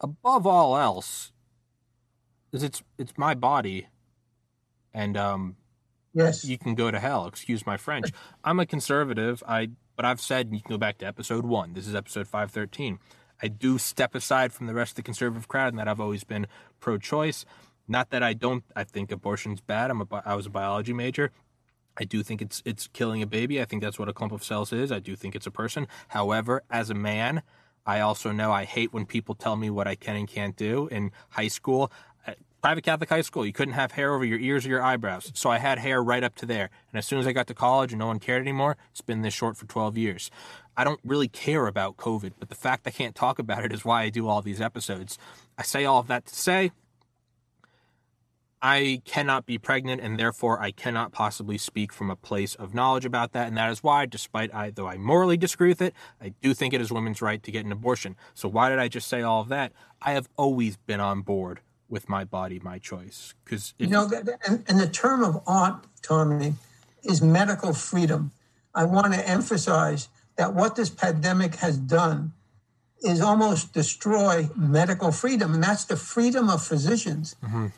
[0.00, 1.32] above all else,
[2.52, 3.88] is it's it's my body,
[4.92, 5.56] and um,
[6.12, 6.44] Yes.
[6.44, 7.26] you can go to hell.
[7.26, 8.10] Excuse my French.
[8.44, 9.42] I'm a conservative.
[9.46, 11.74] I but I've said you can go back to episode one.
[11.74, 12.98] This is episode five thirteen.
[13.42, 16.24] I do step aside from the rest of the conservative crowd, and that I've always
[16.24, 16.46] been
[16.78, 17.46] pro-choice.
[17.90, 18.62] Not that I don't.
[18.76, 19.90] I think abortion's bad.
[19.90, 20.06] I'm a.
[20.24, 21.32] I was a biology major.
[21.98, 23.60] I do think it's it's killing a baby.
[23.60, 24.92] I think that's what a clump of cells is.
[24.92, 25.88] I do think it's a person.
[26.08, 27.42] However, as a man,
[27.84, 30.86] I also know I hate when people tell me what I can and can't do.
[30.92, 31.90] In high school,
[32.28, 35.32] uh, private Catholic high school, you couldn't have hair over your ears or your eyebrows.
[35.34, 36.70] So I had hair right up to there.
[36.92, 39.22] And as soon as I got to college and no one cared anymore, it's been
[39.22, 40.30] this short for 12 years.
[40.76, 43.84] I don't really care about COVID, but the fact I can't talk about it is
[43.84, 45.18] why I do all these episodes.
[45.58, 46.70] I say all of that to say
[48.62, 53.06] I cannot be pregnant, and therefore I cannot possibly speak from a place of knowledge
[53.06, 53.48] about that.
[53.48, 56.74] And that is why, despite I, though I morally disagree with it, I do think
[56.74, 58.16] it is women's right to get an abortion.
[58.34, 59.72] So why did I just say all of that?
[60.02, 63.34] I have always been on board with my body, my choice.
[63.44, 64.10] Because You know,
[64.46, 66.54] and, and the term of art, Tommy,
[67.02, 68.30] is medical freedom.
[68.74, 72.32] I want to emphasize that what this pandemic has done
[73.02, 77.68] is almost destroy medical freedom, and that's the freedom of physicians mm-hmm.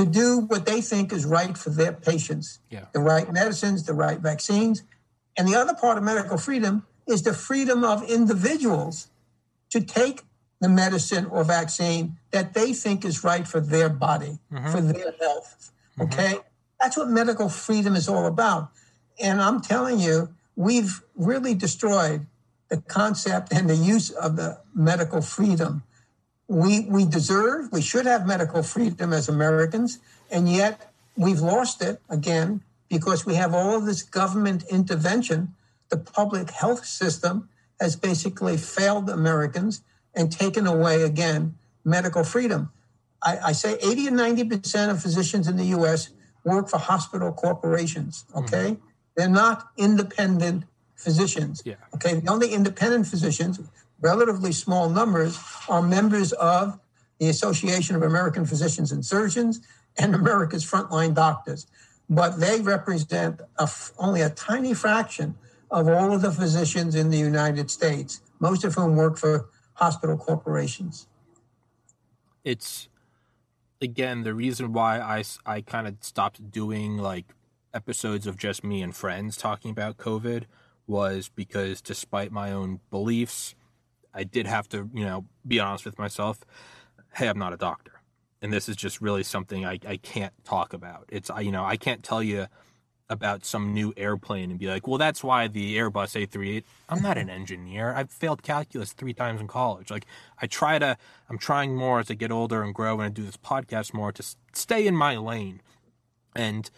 [0.00, 2.86] To do what they think is right for their patients Yeah.
[2.92, 4.82] the right medicines, the right vaccines.
[5.36, 9.08] And the other part of medical freedom is the freedom of individuals
[9.70, 10.24] to take
[10.60, 14.70] the medicine or vaccine that they think is right for their body, mm-hmm.
[14.70, 15.70] for their health.
[15.98, 16.02] Mm-hmm.
[16.02, 16.38] Okay?
[16.80, 18.70] That's what medical freedom is all about.
[19.18, 22.26] And I'm telling you, we've really destroyed
[22.70, 25.82] the concept and the use of the medical freedom.
[26.50, 30.00] We, we deserve, we should have medical freedom as Americans,
[30.32, 35.54] and yet we've lost it again because we have all of this government intervention.
[35.90, 37.48] The public health system
[37.80, 39.82] has basically failed Americans
[40.12, 42.72] and taken away again medical freedom.
[43.22, 46.10] I, I say 80 and 90% of physicians in the US
[46.42, 48.44] work for hospital corporations, mm-hmm.
[48.44, 48.76] okay?
[49.16, 50.64] They're not independent
[50.96, 51.62] physicians.
[51.64, 51.74] Yeah.
[51.94, 53.60] Okay, the only independent physicians,
[54.00, 56.78] relatively small numbers, are members of
[57.18, 59.60] the Association of American Physicians and Surgeons
[59.98, 61.66] and America's frontline doctors.
[62.08, 65.36] But they represent a f only a tiny fraction
[65.70, 70.16] of all of the physicians in the United States, most of whom work for hospital
[70.16, 71.06] corporations.
[72.44, 72.88] it's
[73.80, 77.26] again the reason why I I kind of stopped doing like
[77.72, 80.44] episodes of just me and friends talking about COVID
[80.86, 83.54] was because despite my own beliefs,
[84.14, 86.40] I did have to, you know, be honest with myself.
[87.14, 88.00] Hey, I'm not a doctor.
[88.42, 91.06] And this is just really something I, I can't talk about.
[91.08, 92.46] It's, I, you know, I can't tell you
[93.10, 96.62] about some new airplane and be like, well, that's why the Airbus A38.
[96.88, 97.92] I'm not an engineer.
[97.92, 99.90] I've failed calculus three times in college.
[99.90, 100.06] Like,
[100.40, 100.96] I try to,
[101.28, 104.12] I'm trying more as I get older and grow and I do this podcast more
[104.12, 105.60] to stay in my lane.
[106.36, 106.70] And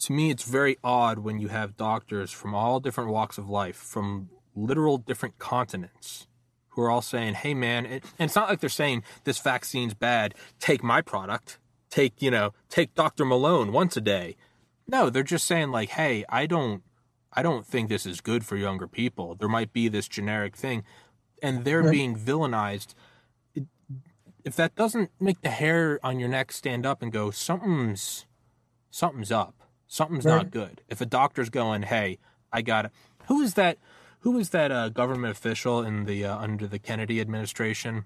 [0.00, 3.76] to me, it's very odd when you have doctors from all different walks of life,
[3.76, 6.26] from literal different continents,
[6.78, 9.94] who are all saying, hey, man, it, and it's not like they're saying this vaccine's
[9.94, 11.58] bad, take my product,
[11.90, 13.24] take, you know, take Dr.
[13.24, 14.36] Malone once a day
[14.88, 16.82] no, they're just saying like, "Hey, I don't
[17.32, 19.34] I don't think this is good for younger people.
[19.34, 20.82] There might be this generic thing."
[21.42, 21.92] And they're right.
[21.92, 22.94] being villainized.
[24.44, 28.26] if that doesn't make the hair on your neck stand up and go, "Something's
[28.90, 29.62] something's up.
[29.86, 30.36] Something's right.
[30.36, 32.18] not good." If a doctor's going, "Hey,
[32.50, 32.92] I got it."
[33.26, 33.76] Who is that
[34.20, 38.04] who is that uh, government official in the uh, under the Kennedy administration?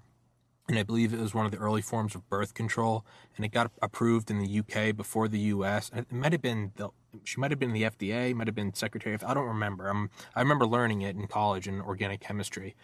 [0.67, 3.49] and I believe it was one of the early forms of birth control, and it
[3.49, 5.91] got approved in the UK before the US.
[5.93, 6.89] It might have been the
[7.23, 9.89] she might have been the FDA, might have been Secretary of I don't remember.
[9.89, 12.75] I'm, I remember learning it in college in organic chemistry,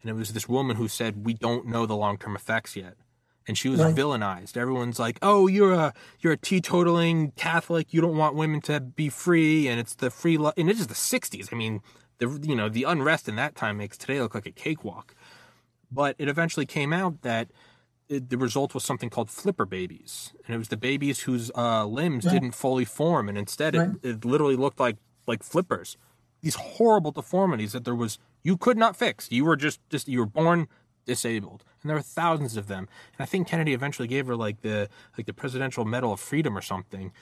[0.00, 2.94] and it was this woman who said we don't know the long term effects yet,
[3.46, 3.94] and she was right.
[3.94, 4.56] villainized.
[4.56, 7.92] Everyone's like, "Oh, you're a you're a teetotaling Catholic.
[7.92, 10.54] You don't want women to be free, and it's the free lo-.
[10.56, 11.52] and it is the '60s.
[11.52, 11.82] I mean,
[12.18, 15.14] the you know the unrest in that time makes today look like a cakewalk."
[15.90, 17.48] But it eventually came out that
[18.08, 21.84] it, the result was something called flipper babies, and it was the babies whose uh,
[21.86, 22.32] limbs yeah.
[22.32, 23.90] didn't fully form, and instead right.
[24.02, 25.96] it, it literally looked like like flippers.
[26.42, 29.30] These horrible deformities that there was you could not fix.
[29.30, 30.68] You were just just you were born
[31.04, 32.88] disabled, and there were thousands of them.
[33.18, 36.56] And I think Kennedy eventually gave her like the like the Presidential Medal of Freedom
[36.56, 37.12] or something.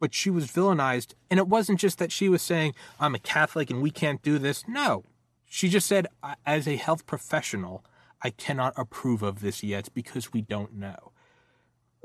[0.00, 3.70] But she was villainized, and it wasn't just that she was saying I'm a Catholic
[3.70, 4.66] and we can't do this.
[4.68, 5.04] No,
[5.44, 6.06] she just said,
[6.46, 7.84] as a health professional,
[8.22, 11.12] I cannot approve of this yet because we don't know.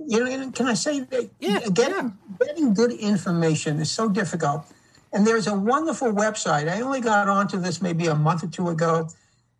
[0.05, 2.09] You know, can I say that yeah, getting, yeah.
[2.39, 4.65] getting good information is so difficult.
[5.11, 6.67] And there's a wonderful website.
[6.67, 9.09] I only got onto this maybe a month or two ago,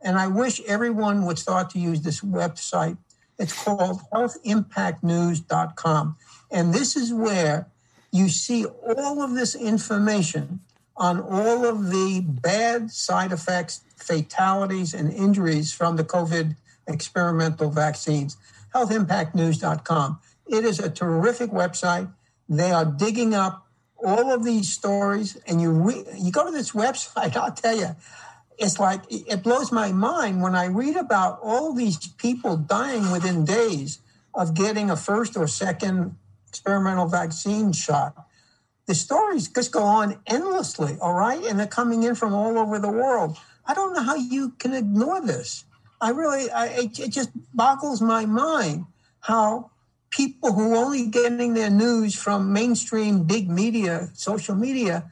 [0.02, 2.98] and I wish everyone would start to use this website.
[3.38, 6.18] It's called healthimpactnews.com.
[6.52, 7.68] And this is where
[8.14, 10.60] you see all of this information
[10.96, 16.56] on all of the bad side effects, fatalities, and injuries from the COVID
[16.88, 18.38] experimental vaccines.
[18.76, 20.20] HealthImpactNews.com.
[20.46, 22.12] It is a terrific website.
[22.48, 26.72] They are digging up all of these stories, and you re- you go to this
[26.84, 27.36] website.
[27.36, 27.96] I'll tell you,
[28.60, 33.44] it's like it blows my mind when I read about all these people dying within
[33.44, 33.98] days
[34.36, 36.16] of getting a first or second
[36.54, 38.28] experimental vaccine shot
[38.86, 41.44] the stories just go on endlessly, all right?
[41.46, 43.38] And they're coming in from all over the world.
[43.66, 45.66] I don't know how you can ignore this.
[46.02, 48.86] I really, I, it, it just boggles my mind
[49.22, 49.72] how
[50.10, 55.10] people who are only getting their news from mainstream big media, social media,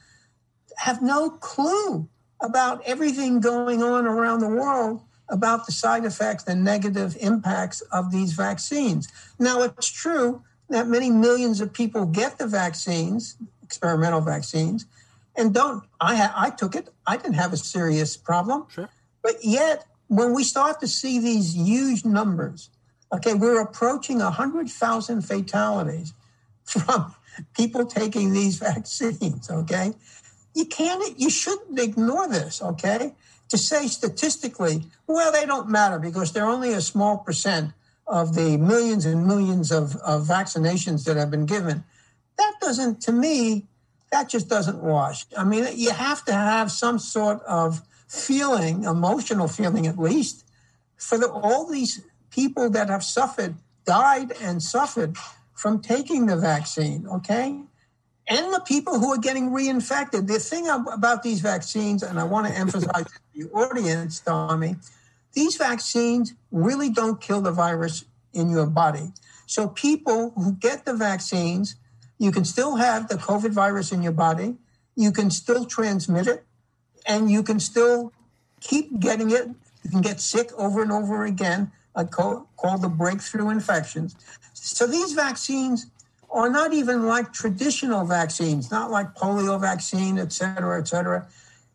[0.77, 2.09] have no clue
[2.41, 8.11] about everything going on around the world about the side effects and negative impacts of
[8.11, 9.07] these vaccines.
[9.39, 14.85] Now, it's true that many millions of people get the vaccines, experimental vaccines,
[15.35, 15.83] and don't.
[15.99, 16.89] I ha- I took it.
[17.05, 18.65] I didn't have a serious problem.
[18.69, 18.89] Sure.
[19.21, 22.69] But yet, when we start to see these huge numbers,
[23.13, 26.13] okay, we're approaching hundred thousand fatalities
[26.65, 27.15] from
[27.55, 29.49] people taking these vaccines.
[29.49, 29.93] Okay,
[30.53, 31.19] you can't.
[31.19, 32.61] You shouldn't ignore this.
[32.61, 33.13] Okay,
[33.49, 37.71] to say statistically, well, they don't matter because they're only a small percent
[38.07, 41.83] of the millions and millions of, of vaccinations that have been given
[42.41, 43.67] that doesn't, to me,
[44.11, 45.25] that just doesn't wash.
[45.37, 50.43] I mean, you have to have some sort of feeling, emotional feeling at least,
[50.97, 55.17] for the, all these people that have suffered, died and suffered
[55.53, 57.59] from taking the vaccine, okay?
[58.27, 60.27] And the people who are getting reinfected.
[60.27, 64.75] The thing about these vaccines, and I want to emphasize to the audience, Tommy,
[65.33, 69.11] these vaccines really don't kill the virus in your body.
[69.45, 71.75] So people who get the vaccines
[72.21, 74.53] you can still have the COVID virus in your body.
[74.95, 76.43] You can still transmit it
[77.07, 78.13] and you can still
[78.59, 79.47] keep getting it.
[79.83, 81.71] You can get sick over and over again,
[82.11, 84.15] called the breakthrough infections.
[84.53, 85.87] So these vaccines
[86.29, 91.27] are not even like traditional vaccines, not like polio vaccine, et cetera, et cetera.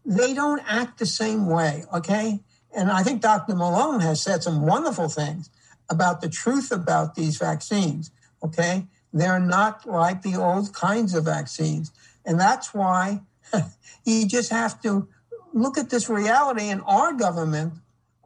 [0.04, 2.38] They don't act the same way, okay?
[2.76, 3.54] And I think Dr.
[3.54, 5.48] Malone has said some wonderful things
[5.88, 8.10] about the truth about these vaccines.
[8.44, 8.86] Okay.
[9.14, 11.90] They're not like the old kinds of vaccines.
[12.26, 13.22] And that's why
[14.04, 15.08] you just have to
[15.54, 17.72] look at this reality in our government,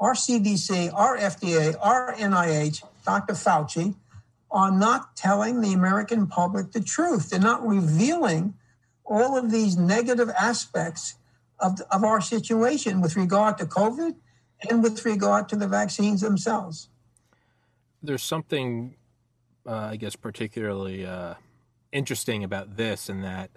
[0.00, 3.34] our CDC, our FDA, our NIH, Dr.
[3.34, 3.94] Fauci,
[4.50, 7.30] are not telling the American public the truth.
[7.30, 8.54] They're not revealing
[9.04, 11.14] all of these negative aspects
[11.60, 14.16] of, of our situation with regard to COVID
[14.68, 16.88] and with regard to the vaccines themselves.
[18.02, 18.96] There's something,
[19.66, 21.34] uh, I guess, particularly uh,
[21.92, 23.50] interesting about this, in that,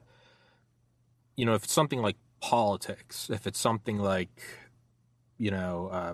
[1.35, 4.41] you know, if it's something like politics, if it's something like,
[5.37, 6.13] you know, uh,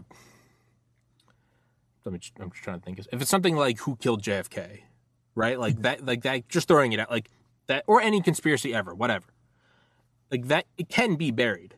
[2.06, 3.00] let me, I'm just trying to think.
[3.00, 4.80] If it's something like who killed JFK,
[5.36, 5.60] right?
[5.60, 7.30] Like that, like that, just throwing it out, like
[7.68, 9.28] that, or any conspiracy ever, whatever.
[10.32, 11.76] Like that, it can be buried.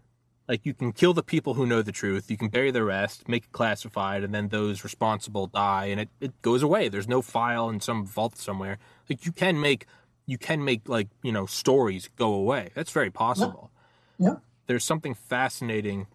[0.51, 3.29] Like you can kill the people who know the truth, you can bury the rest,
[3.29, 6.89] make it classified, and then those responsible die, and it, it goes away.
[6.89, 8.77] There's no file in some vault somewhere.
[9.09, 9.85] Like you can make,
[10.25, 12.71] you can make like you know stories go away.
[12.75, 13.71] That's very possible.
[14.17, 14.27] Yeah.
[14.27, 14.35] yeah.
[14.67, 16.07] There's something fascinating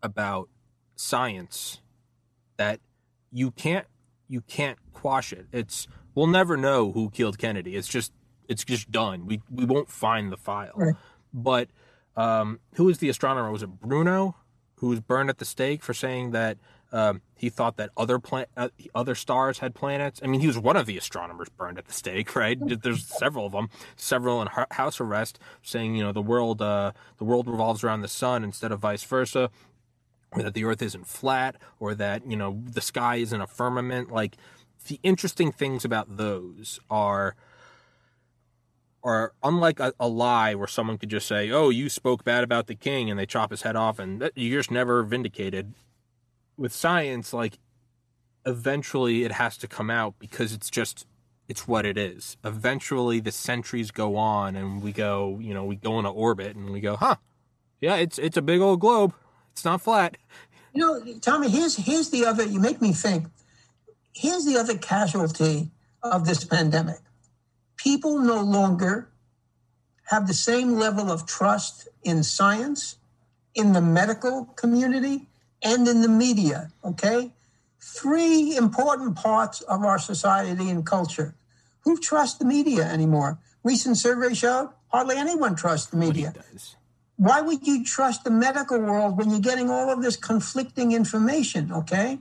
[0.00, 0.48] about
[0.94, 1.80] science
[2.56, 2.78] that
[3.32, 3.86] you can't
[4.28, 5.46] you can't quash it.
[5.50, 7.74] It's we'll never know who killed Kennedy.
[7.74, 8.12] It's just
[8.48, 9.26] it's just done.
[9.26, 10.74] We we won't find the file.
[10.76, 10.94] Right.
[11.34, 11.68] But
[12.16, 13.50] um, who was the astronomer?
[13.50, 14.36] Was it Bruno
[14.76, 16.58] who was burned at the stake for saying that
[16.92, 20.20] um, he thought that other plan- uh, other stars had planets?
[20.22, 22.58] I mean, he was one of the astronomers burned at the stake, right?
[22.60, 27.24] There's several of them, several in house arrest, saying you know the world uh, the
[27.24, 29.50] world revolves around the sun instead of vice versa
[30.32, 34.10] or that the earth isn't flat or that you know the sky isn't a firmament
[34.10, 34.36] like
[34.86, 37.34] the interesting things about those are
[39.02, 42.66] are unlike a, a, lie where someone could just say oh you spoke bad about
[42.66, 45.72] the king and they chop his head off and that, you're just never vindicated
[46.56, 47.58] with science like
[48.44, 51.06] eventually it has to come out because it's just
[51.48, 55.76] it's what it is eventually the centuries go on and we go you know we
[55.76, 57.16] go into orbit and we go huh
[57.80, 59.14] yeah it's it's a big old globe
[59.52, 60.16] it's not flat.
[60.72, 63.26] You know, Tommy, here's here's the other you make me think.
[64.14, 65.70] Here's the other casualty
[66.02, 67.00] of this pandemic.
[67.82, 69.08] People no longer
[70.10, 72.96] have the same level of trust in science,
[73.54, 75.28] in the medical community,
[75.62, 77.32] and in the media, okay?
[77.80, 81.34] Three important parts of our society and culture.
[81.84, 83.38] Who trusts the media anymore?
[83.62, 86.34] Recent survey showed hardly anyone trusts the media
[87.20, 91.70] why would you trust the medical world when you're getting all of this conflicting information?
[91.70, 92.18] Okay.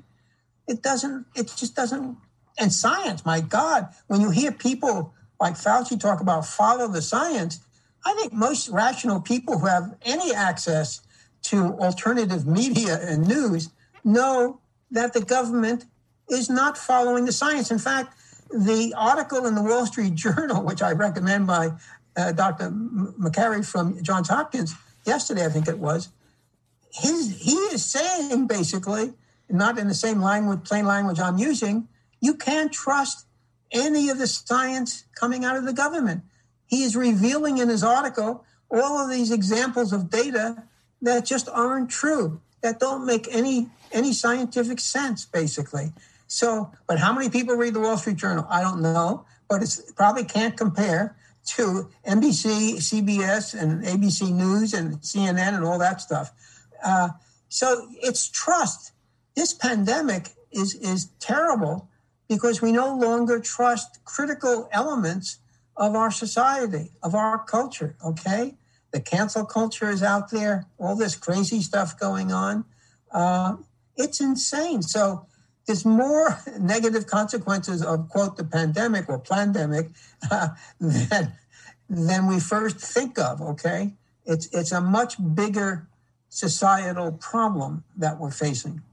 [0.67, 2.17] It doesn't, it just doesn't.
[2.60, 7.60] And science, my God, when you hear people like Fauci talk about follow the science,
[8.06, 11.02] I think most rational people who have any access
[11.43, 13.69] to alternative media and news
[14.04, 14.60] know
[14.91, 15.86] that the government
[16.30, 17.71] is not following the science.
[17.71, 18.15] In fact,
[18.49, 21.71] the article in the Wall Street Journal, which I recommend by
[22.17, 22.71] uh, Dr.
[22.71, 24.75] Makary from Johns Hopkins,
[25.06, 26.10] yesterday, I think it was,
[26.91, 29.13] his, he is saying basically,
[29.49, 31.88] not in the same language, plain language I'm using,
[32.21, 33.25] you can't trust
[33.72, 36.24] any of the science coming out of the government.
[36.66, 40.64] He is revealing in his article all of these examples of data
[41.02, 45.92] that just aren't true, that don't make any any scientific sense, basically.
[46.28, 48.46] So, but how many people read the Wall Street Journal?
[48.50, 51.16] I don't know, but it's probably can't compare
[51.48, 56.32] to NBC, CBS, and ABC News and CNN and all that stuff.
[56.84, 57.10] Uh,
[57.48, 58.92] so it's trust.
[59.36, 61.90] This pandemic is is terrible
[62.30, 65.39] because we no longer trust critical elements
[65.76, 67.96] of our society, of our culture.
[68.06, 68.56] Okay,
[68.92, 70.68] the cancel culture is out there.
[70.78, 72.65] All this crazy stuff going on.
[73.12, 73.58] Uh,
[73.98, 74.84] it's insane.
[74.84, 75.26] So
[75.65, 79.89] there's more negative consequences of quote the pandemic or pandemic
[80.30, 81.34] uh, than
[81.89, 83.42] than we first think of.
[83.42, 83.94] Okay,
[84.26, 85.88] it's it's a much bigger
[86.30, 88.84] societal problem that we're facing.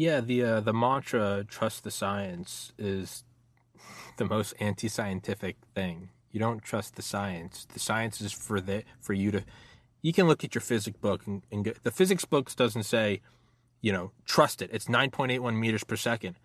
[0.00, 3.22] Yeah, the uh, the mantra "trust the science" is
[4.16, 6.08] the most anti-scientific thing.
[6.32, 7.66] You don't trust the science.
[7.74, 9.44] The science is for the for you to.
[10.00, 13.20] You can look at your physics book and, and the physics books doesn't say
[13.82, 14.70] you know, trust it.
[14.72, 16.36] It's 9.81 meters per second.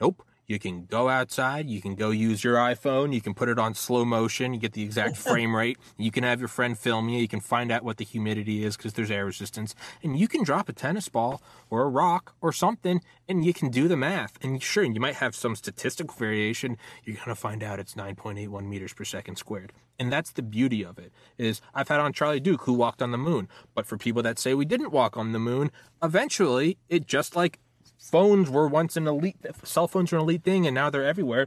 [0.00, 0.24] Nope.
[0.50, 3.72] You can go outside, you can go use your iPhone, you can put it on
[3.72, 5.78] slow motion, you get the exact frame rate.
[5.96, 8.76] You can have your friend film you, you can find out what the humidity is
[8.76, 11.40] because there's air resistance, and you can drop a tennis ball
[11.70, 14.42] or a rock or something and you can do the math.
[14.42, 18.64] And sure, you might have some statistical variation, you're going to find out it's 9.81
[18.64, 19.72] meters per second squared.
[20.00, 21.12] And that's the beauty of it.
[21.38, 24.40] Is I've had on Charlie Duke who walked on the moon, but for people that
[24.40, 25.70] say we didn't walk on the moon,
[26.02, 27.60] eventually it just like
[28.00, 31.46] phones were once an elite, cell phones were an elite thing, and now they're everywhere.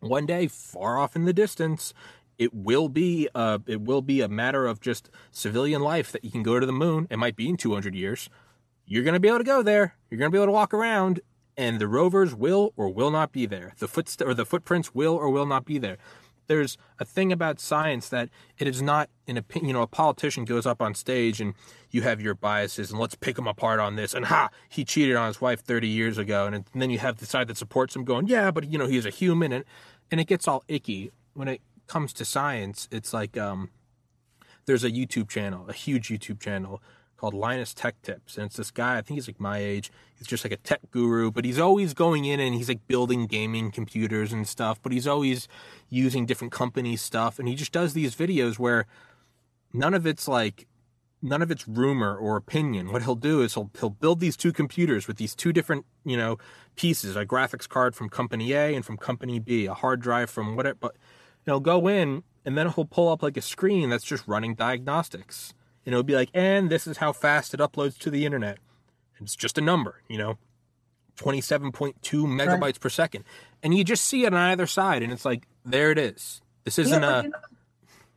[0.00, 1.94] One day, far off in the distance,
[2.38, 6.30] it will be a, it will be a matter of just civilian life that you
[6.30, 7.06] can go to the moon.
[7.10, 8.28] It might be in 200 years.
[8.84, 9.94] You're going to be able to go there.
[10.10, 11.20] You're going to be able to walk around,
[11.56, 13.72] and the rovers will or will not be there.
[13.78, 15.96] The foot or the footprints will or will not be there.
[16.46, 18.28] There's a thing about science that
[18.58, 19.68] it is not an opinion.
[19.68, 21.54] You know, a politician goes up on stage and
[21.90, 24.14] you have your biases, and let's pick him apart on this.
[24.14, 27.18] And ha, he cheated on his wife 30 years ago, and, and then you have
[27.18, 29.64] the side that supports him going, yeah, but you know, he's a human, and
[30.10, 33.70] and it gets all icky when it comes to science, it's like um,
[34.64, 36.82] there's a YouTube channel, a huge YouTube channel
[37.16, 38.98] called Linus Tech Tips, and it's this guy.
[38.98, 39.90] I think he's like my age.
[40.18, 43.26] He's just like a tech guru, but he's always going in and he's like building
[43.26, 44.80] gaming computers and stuff.
[44.82, 45.48] But he's always
[45.88, 48.86] using different company stuff, and he just does these videos where
[49.72, 50.66] none of it's like
[51.22, 52.92] none of it's rumor or opinion.
[52.92, 56.16] What he'll do is he'll he'll build these two computers with these two different you
[56.16, 56.38] know
[56.76, 60.56] pieces: a graphics card from company A and from company B, a hard drive from
[60.56, 60.76] whatever.
[60.80, 60.96] But
[61.44, 65.52] he'll go in and then he'll pull up like a screen that's just running diagnostics.
[65.86, 68.58] And it'll be like, and this is how fast it uploads to the internet.
[69.20, 70.36] It's just a number, you know,
[71.16, 72.80] 27.2 megabytes right.
[72.80, 73.24] per second.
[73.62, 76.42] And you just see it on either side, and it's like, there it is.
[76.64, 77.22] This isn't yeah, but, a.
[77.22, 77.38] You know,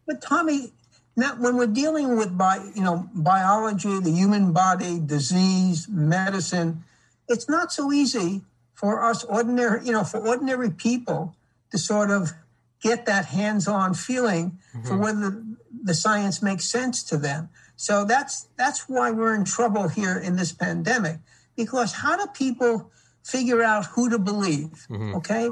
[0.07, 0.73] but Tommy,
[1.15, 6.83] now when we're dealing with bi, you know, biology, the human body, disease, medicine,
[7.27, 8.41] it's not so easy
[8.73, 11.35] for us ordinary, you know, for ordinary people
[11.71, 12.33] to sort of
[12.81, 14.87] get that hands-on feeling mm-hmm.
[14.87, 15.43] for whether
[15.83, 17.49] the science makes sense to them.
[17.75, 21.19] So that's that's why we're in trouble here in this pandemic
[21.55, 22.89] because how do people
[23.23, 24.87] figure out who to believe?
[24.89, 25.15] Mm-hmm.
[25.15, 25.49] Okay?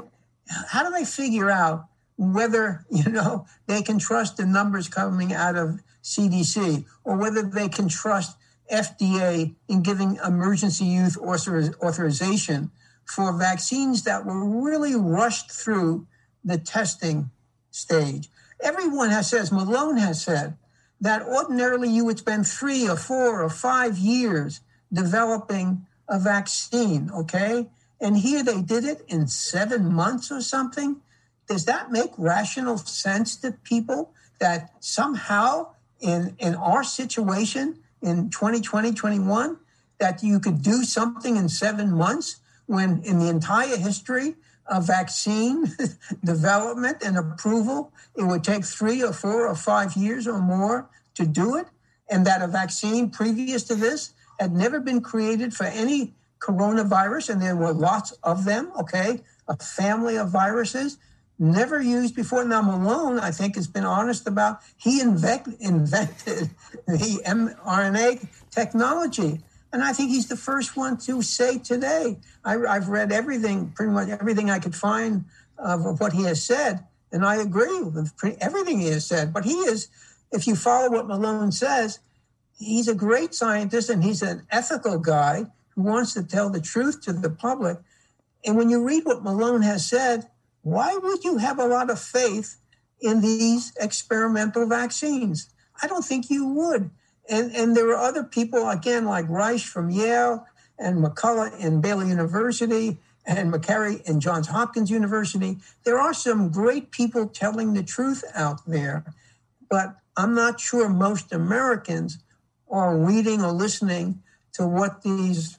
[0.68, 5.56] How do they figure out whether, you know, they can trust the numbers coming out
[5.56, 8.36] of CDC or whether they can trust
[8.72, 12.70] FDA in giving emergency use authorization
[13.04, 16.06] for vaccines that were really rushed through
[16.44, 17.30] the testing
[17.70, 18.28] stage.
[18.62, 20.56] Everyone has said, Malone has said,
[21.00, 24.60] that ordinarily you would spend three or four or five years
[24.92, 27.68] developing a vaccine, okay?
[28.00, 30.96] And here they did it in seven months or something.
[31.48, 35.68] Does that make rational sense to people that somehow
[36.00, 39.56] in, in our situation in 2020, 21,
[39.98, 42.36] that you could do something in seven months
[42.66, 44.36] when in the entire history
[44.68, 45.72] a vaccine
[46.24, 51.26] development and approval, it would take three or four or five years or more to
[51.26, 51.66] do it,
[52.10, 57.42] and that a vaccine previous to this had never been created for any coronavirus, and
[57.42, 60.98] there were lots of them, okay, a family of viruses
[61.38, 62.44] never used before.
[62.44, 66.50] Now, Malone, I think, has been honest about he invent, invented
[66.86, 69.40] the mRNA technology.
[69.72, 72.18] And I think he's the first one to say today.
[72.44, 75.26] I, have read everything, pretty much everything I could find
[75.58, 79.32] of what he has said, and I agree with everything he has said.
[79.32, 79.88] But he is,
[80.32, 81.98] if you follow what Malone says,
[82.58, 87.02] he's a great scientist and he's an ethical guy who wants to tell the truth
[87.02, 87.78] to the public.
[88.44, 90.28] And when you read what Malone has said,
[90.62, 92.56] why would you have a lot of faith
[93.00, 95.50] in these experimental vaccines?
[95.80, 96.90] I don't think you would.
[97.28, 100.46] And, and there were other people, again, like Risch from Yale
[100.78, 105.58] and McCullough in Baylor University and Makary in Johns Hopkins University.
[105.84, 109.04] There are some great people telling the truth out there,
[109.68, 112.18] but I'm not sure most Americans
[112.70, 114.22] are reading or listening
[114.52, 115.58] to what these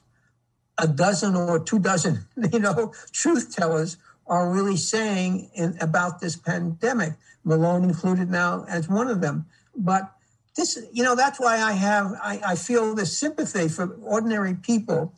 [0.78, 6.36] a dozen or two dozen, you know, truth tellers are really saying in, about this
[6.36, 7.14] pandemic.
[7.44, 9.46] Malone included now as one of them.
[9.76, 10.12] But
[10.56, 15.14] this, you know, that's why I have, I, I feel this sympathy for ordinary people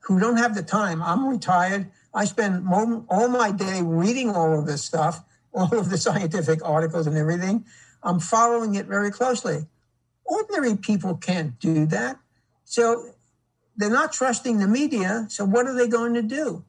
[0.00, 1.02] who don't have the time.
[1.02, 1.90] I'm retired.
[2.14, 5.22] I spend all my day reading all of this stuff,
[5.52, 7.64] all of the scientific articles and everything.
[8.02, 9.66] I'm following it very closely.
[10.24, 12.18] Ordinary people can't do that.
[12.64, 13.14] So
[13.76, 15.26] they're not trusting the media.
[15.28, 16.64] So what are they going to do?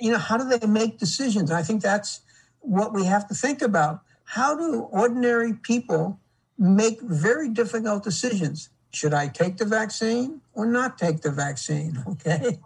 [0.00, 1.50] You know, how do they make decisions?
[1.50, 2.20] I think that's
[2.60, 4.00] what we have to think about.
[4.24, 6.20] How do ordinary people
[6.58, 8.68] make very difficult decisions.
[8.90, 12.02] Should I take the vaccine or not take the vaccine?
[12.08, 12.58] Okay.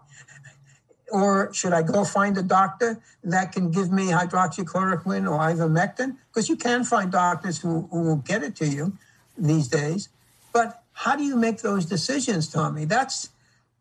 [1.10, 6.16] or should I go find a doctor that can give me hydroxychloroquine or ivermectin?
[6.28, 8.96] Because you can find doctors who, who will get it to you
[9.36, 10.08] these days.
[10.54, 12.86] But how do you make those decisions, Tommy?
[12.86, 13.28] That's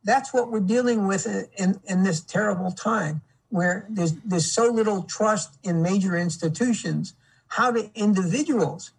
[0.03, 5.03] that's what we're dealing with in, in this terrible time where there's there's so little
[5.03, 7.13] trust in major institutions.
[7.49, 8.91] How do individuals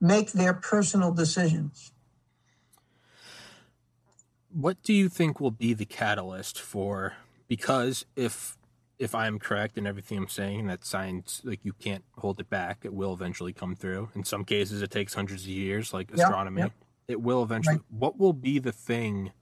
[0.00, 1.92] make their personal decisions.
[4.52, 7.14] What do you think will be the catalyst for
[7.46, 8.56] because if
[9.00, 12.80] if I'm correct in everything I'm saying, that science like you can't hold it back.
[12.84, 14.10] It will eventually come through.
[14.14, 16.64] In some cases, it takes hundreds of years, like astronomy.
[17.08, 17.76] It will eventually.
[17.76, 17.84] Right.
[17.88, 19.32] What will be the thing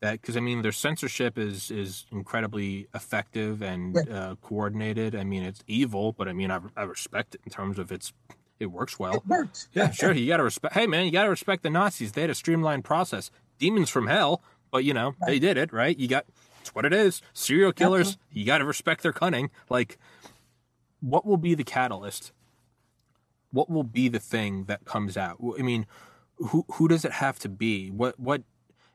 [0.00, 0.12] that?
[0.12, 4.14] Because I mean, their censorship is is incredibly effective and yeah.
[4.14, 5.16] uh, coordinated.
[5.16, 8.12] I mean, it's evil, but I mean, I, I respect it in terms of its
[8.60, 9.14] it works well.
[9.14, 9.68] It works.
[9.72, 10.12] Yeah, sure.
[10.12, 10.74] You got to respect.
[10.74, 12.12] Hey, man, you got to respect the Nazis.
[12.12, 13.30] They had a streamlined process.
[13.58, 15.26] Demons from hell, but you know right.
[15.26, 15.96] they did it right.
[15.96, 16.26] You got
[16.60, 17.22] it's what it is.
[17.32, 19.50] Serial killers, you got to respect their cunning.
[19.68, 19.98] Like,
[21.00, 22.32] what will be the catalyst?
[23.50, 25.38] What will be the thing that comes out?
[25.58, 25.86] I mean,
[26.36, 27.90] who who does it have to be?
[27.90, 28.42] What what?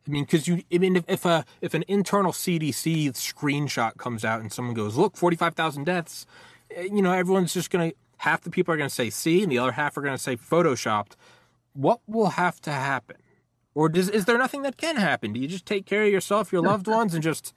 [0.07, 4.23] I mean, because you, I mean, if, if a if an internal CDC screenshot comes
[4.23, 6.27] out and someone goes, "Look, forty five thousand deaths,"
[6.75, 7.93] eh, you know, everyone's just gonna
[8.23, 11.13] half the people are gonna say "see," and the other half are gonna say "photoshopped."
[11.73, 13.17] What will have to happen?
[13.75, 15.33] Or does, is there nothing that can happen?
[15.33, 17.53] Do you just take care of yourself, your loved ones, and just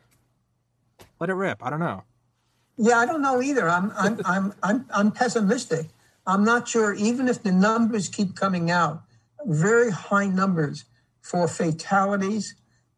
[1.21, 1.65] let it rip.
[1.65, 2.05] I don't know.
[2.77, 3.69] Yeah, I don't know either.
[3.69, 5.87] I'm I'm I'm I'm I'm pessimistic.
[6.27, 9.03] I'm not sure even if the numbers keep coming out,
[9.45, 10.85] very high numbers
[11.21, 12.55] for fatalities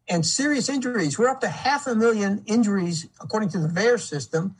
[0.07, 1.19] and serious injuries.
[1.19, 4.55] We're up to half a million injuries according to the VAERS system.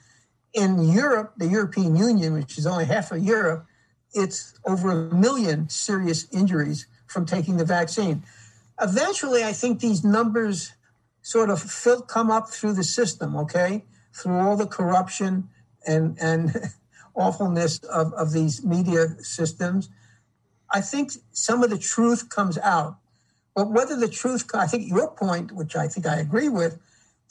[0.53, 3.65] In Europe, the European Union, which is only half of Europe,
[4.13, 8.23] it's over a million serious injuries from taking the vaccine.
[8.81, 10.73] Eventually, I think these numbers
[11.21, 11.63] sort of
[12.07, 15.49] come up through the system, okay, through all the corruption
[15.85, 16.55] and and
[17.15, 19.89] awfulness of, of these media systems.
[20.71, 22.97] I think some of the truth comes out.
[23.55, 26.79] But whether the truth, I think your point, which I think I agree with,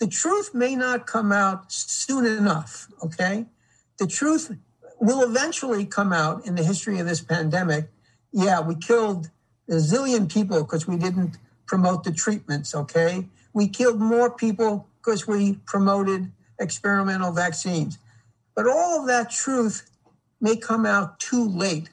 [0.01, 3.46] the truth may not come out soon enough, okay?
[3.99, 4.57] The truth
[5.01, 7.88] will eventually come out in the history of this pandemic.
[8.32, 9.30] Yeah, we killed
[9.68, 11.36] a zillion people because we didn't
[11.66, 13.28] promote the treatments, okay?
[13.59, 16.30] we killed more people because we promoted
[16.61, 17.99] experimental vaccines.
[18.55, 19.90] But all of that truth
[20.40, 21.90] may come out too late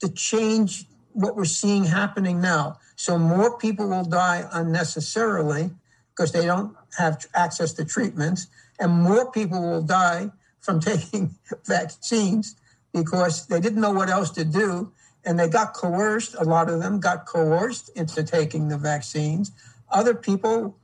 [0.00, 2.78] to change what we're seeing happening now.
[2.96, 5.70] So more people will die unnecessarily
[6.10, 8.46] because they don't have access to treatments,
[8.78, 10.30] and more people will die
[10.60, 11.34] from taking
[11.64, 12.56] vaccines
[12.92, 14.92] because they didn't know what else to do
[15.24, 16.34] and they got coerced.
[16.38, 19.52] A lot of them got coerced into taking the vaccines.
[19.90, 20.76] Other people,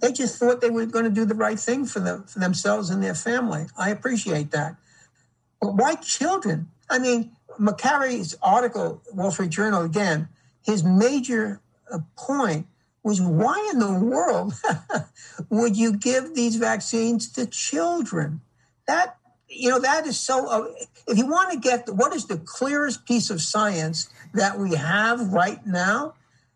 [0.00, 2.90] they just thought they were going to do the right thing for, them, for themselves
[2.90, 3.66] and their family.
[3.76, 4.76] I appreciate that.
[5.60, 6.68] But why children?
[6.88, 10.28] I mean, Makary's article, Wall Street Journal, again,
[10.62, 12.66] his major uh, point
[13.08, 14.54] was why in the world
[15.48, 18.40] would you give these vaccines to children?
[18.86, 19.16] That
[19.48, 20.46] you know that is so.
[20.46, 20.68] Uh,
[21.06, 25.32] if you want to get what is the clearest piece of science that we have
[25.32, 26.14] right now,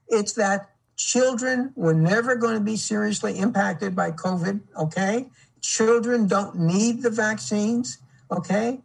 [0.08, 5.26] it's that Children were never going to be seriously impacted by COVID, okay?
[5.60, 7.98] Children don't need the vaccines,
[8.30, 8.80] okay?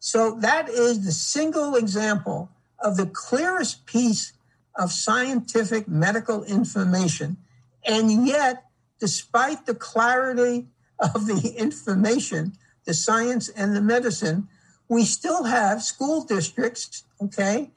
[0.00, 4.32] So that is the single example of the clearest piece
[4.78, 7.36] of scientific medical information.
[7.84, 8.64] And yet,
[9.00, 10.66] despite the clarity
[10.98, 12.52] of the information,
[12.84, 14.48] the science and the medicine,
[14.88, 17.70] we still have school districts, okay,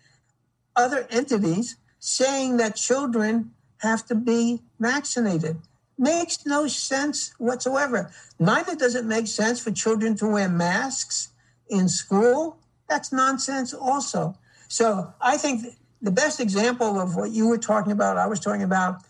[0.75, 5.57] other entities saying that children have to be vaccinated.
[5.97, 8.11] Makes no sense whatsoever.
[8.39, 11.29] Neither does it make sense for children to wear masks
[11.69, 12.57] in school.
[12.87, 14.37] That's nonsense, also.
[14.69, 15.65] So I think
[16.01, 19.01] the best example of what you were talking about, I was talking about,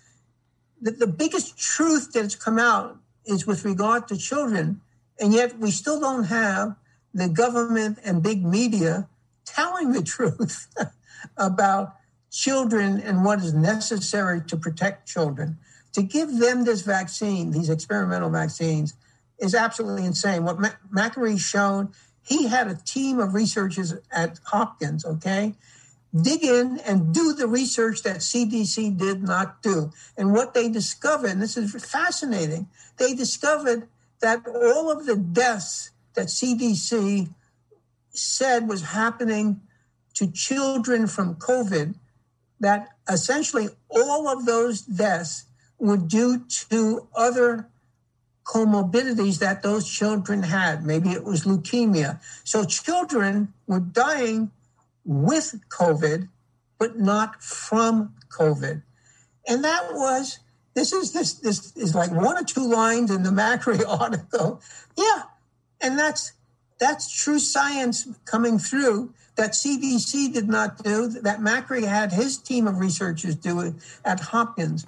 [0.81, 4.81] the, the biggest truth that's come out is with regard to children.
[5.19, 6.75] And yet we still don't have
[7.13, 9.07] the government and big media
[9.45, 10.67] telling the truth
[11.37, 11.95] about
[12.31, 15.57] children and what is necessary to protect children.
[15.93, 18.93] To give them this vaccine, these experimental vaccines,
[19.39, 20.43] is absolutely insane.
[20.43, 20.57] What
[20.93, 25.55] Makary shown, he had a team of researchers at Hopkins, okay?
[26.15, 29.91] Dig in and do the research that CDC did not do.
[30.17, 33.87] And what they discovered, and this is fascinating, they discovered
[34.21, 37.29] that all of the deaths that CDC
[38.11, 39.61] said was happening
[40.15, 41.95] to children from COVID
[42.59, 45.45] that essentially all of those deaths
[45.77, 47.69] were due to other
[48.43, 50.85] comorbidities that those children had.
[50.85, 52.19] Maybe it was leukemia.
[52.43, 54.51] So children were dying
[55.05, 56.29] with COVID,
[56.77, 58.83] but not from COVID.
[59.47, 60.39] And that was
[60.73, 64.61] this is this this is like one or two lines in the Makary article.
[64.97, 65.23] Yeah.
[65.81, 66.33] And that's
[66.79, 72.67] that's true science coming through that CDC did not do, that Makary had his team
[72.67, 73.73] of researchers do it
[74.03, 74.85] at Hopkins.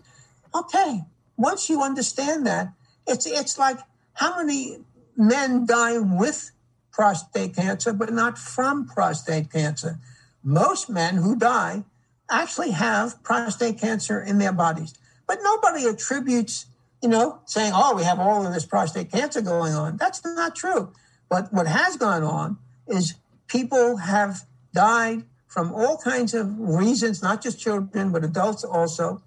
[0.54, 1.06] Okay,
[1.38, 2.74] once you understand that,
[3.08, 3.80] it's it's like
[4.14, 4.80] How many
[5.16, 6.52] men die with
[6.92, 10.00] prostate cancer, but not from prostate cancer?
[10.44, 11.84] Most men who die
[12.30, 14.94] actually have prostate cancer in their bodies,
[15.28, 16.66] but nobody attributes,
[17.02, 19.98] you know, saying, oh, we have all of this prostate cancer going on.
[19.98, 20.94] That's not true.
[21.30, 23.16] But what has gone on is
[23.48, 29.22] people have died from all kinds of reasons, not just children, but adults also,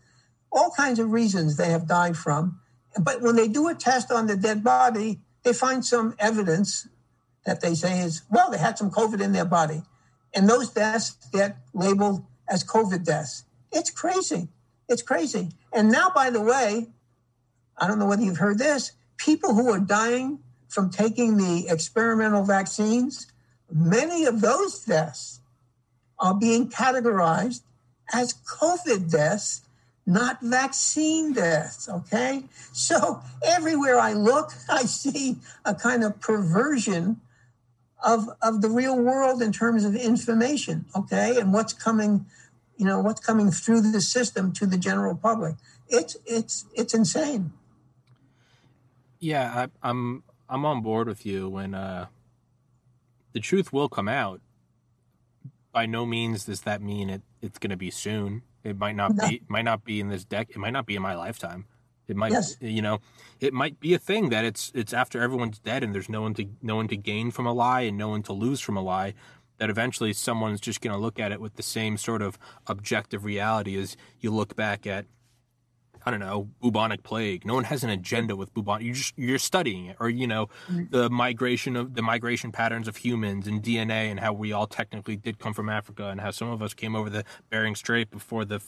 [0.51, 2.61] all kinds of reasons they have died from.
[2.99, 6.89] But when they do a test on the dead body, they find some evidence
[7.47, 9.83] that they say is, well, they had some COVID in their body.
[10.35, 13.45] And those deaths get labeled as COVID deaths.
[13.71, 14.49] It's crazy.
[14.89, 15.51] It's crazy.
[15.73, 16.89] And now, by the way,
[17.79, 22.43] I don't know whether you've heard this people who are dying from taking the experimental
[22.43, 23.27] vaccines,
[23.71, 25.41] many of those deaths
[26.19, 27.63] are being categorized
[28.13, 29.63] as COVID deaths,
[30.07, 31.89] not vaccine deaths.
[31.89, 32.45] Okay.
[32.73, 37.21] So everywhere I look, I see a kind of perversion
[38.05, 40.85] of, of the real world in terms of information.
[40.95, 41.39] Okay.
[41.39, 42.27] And what's coming,
[42.77, 45.57] you know, what's coming through the system to the general public.
[45.89, 47.53] It's, it's, it's insane.
[49.19, 49.69] Yeah.
[49.83, 52.07] I, I'm, I'm on board with you when, uh,
[53.33, 54.41] the truth will come out
[55.73, 58.43] by no means does that mean it, it's going to be soon.
[58.63, 59.29] It might not no.
[59.29, 60.49] be might not be in this deck.
[60.51, 61.67] It might not be in my lifetime.
[62.09, 62.57] It might yes.
[62.61, 63.01] you know,
[63.41, 66.35] it might be a thing that it's it's after everyone's dead and there's no one
[66.35, 68.83] to no one to gain from a lie and no one to lose from a
[68.83, 69.15] lie
[69.59, 73.25] that eventually someone's just going to look at it with the same sort of objective
[73.25, 75.07] reality as you look back at
[76.07, 77.47] I don't know, bubonic plague.
[77.47, 78.85] No one has an agenda with bubonic.
[78.85, 80.85] You're just you're studying it, or you know, mm-hmm.
[80.91, 85.17] the migration of the migration patterns of humans and DNA, and how we all technically
[85.17, 88.45] did come from Africa, and how some of us came over the Bering Strait before
[88.45, 88.61] the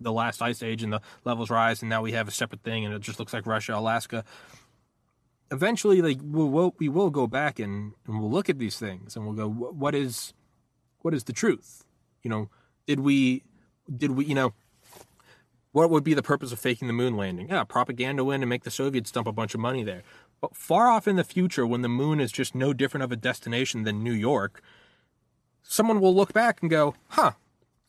[0.00, 2.86] the last ice age, and the levels rise, and now we have a separate thing,
[2.86, 4.24] and it just looks like Russia, Alaska.
[5.50, 9.14] Eventually, like we'll, we'll we will go back and, and we'll look at these things,
[9.14, 10.32] and we'll go, what is
[11.02, 11.84] what is the truth?
[12.22, 12.48] You know,
[12.86, 13.42] did we
[13.94, 14.54] did we you know
[15.72, 17.48] what would be the purpose of faking the moon landing?
[17.48, 20.02] Yeah, propaganda win and make the Soviets dump a bunch of money there.
[20.40, 23.16] But far off in the future, when the moon is just no different of a
[23.16, 24.62] destination than New York,
[25.62, 27.32] someone will look back and go, huh,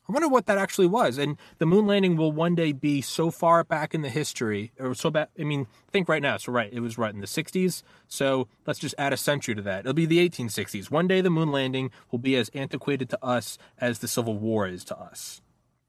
[0.07, 1.17] I wonder what that actually was.
[1.17, 4.93] And the moon landing will one day be so far back in the history, or
[4.93, 5.29] so back.
[5.39, 6.37] I mean, think right now.
[6.37, 7.83] So, right, it was right in the 60s.
[8.07, 9.81] So, let's just add a century to that.
[9.81, 10.91] It'll be the 1860s.
[10.91, 14.67] One day, the moon landing will be as antiquated to us as the Civil War
[14.67, 15.41] is to us.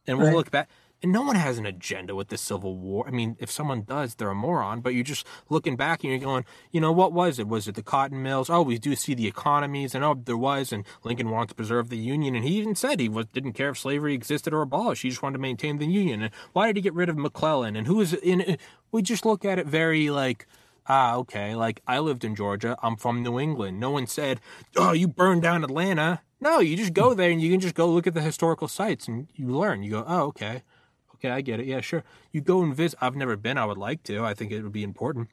[0.07, 0.37] And we'll right.
[0.37, 0.69] look back
[1.05, 3.07] and no one has an agenda with the Civil War.
[3.07, 4.81] I mean, if someone does, they're a moron.
[4.81, 7.47] But you're just looking back and you're going, you know, what was it?
[7.47, 8.49] Was it the cotton mills?
[8.49, 10.73] Oh, we do see the economies, and oh, there was.
[10.73, 13.69] And Lincoln wanted to preserve the Union, and he even said he was, didn't care
[13.69, 15.03] if slavery existed or abolished.
[15.03, 16.23] He just wanted to maintain the Union.
[16.23, 17.77] And why did he get rid of McClellan?
[17.77, 18.57] And who is in?
[18.91, 20.47] We just look at it very like
[20.87, 22.79] ah, okay, like I lived in Georgia.
[22.83, 23.79] I'm from New England.
[23.79, 24.41] No one said,
[24.77, 26.23] oh, you burned down Atlanta.
[26.41, 29.09] No, you just go there and you can just go look at the historical sites
[29.09, 29.83] and you learn.
[29.83, 30.63] You go, oh, okay.
[31.15, 31.67] Okay, I get it.
[31.67, 32.05] Yeah, sure.
[32.33, 32.99] You go and visit.
[33.01, 33.59] I've never been.
[33.59, 34.25] I would like to.
[34.25, 35.29] I think it would be important.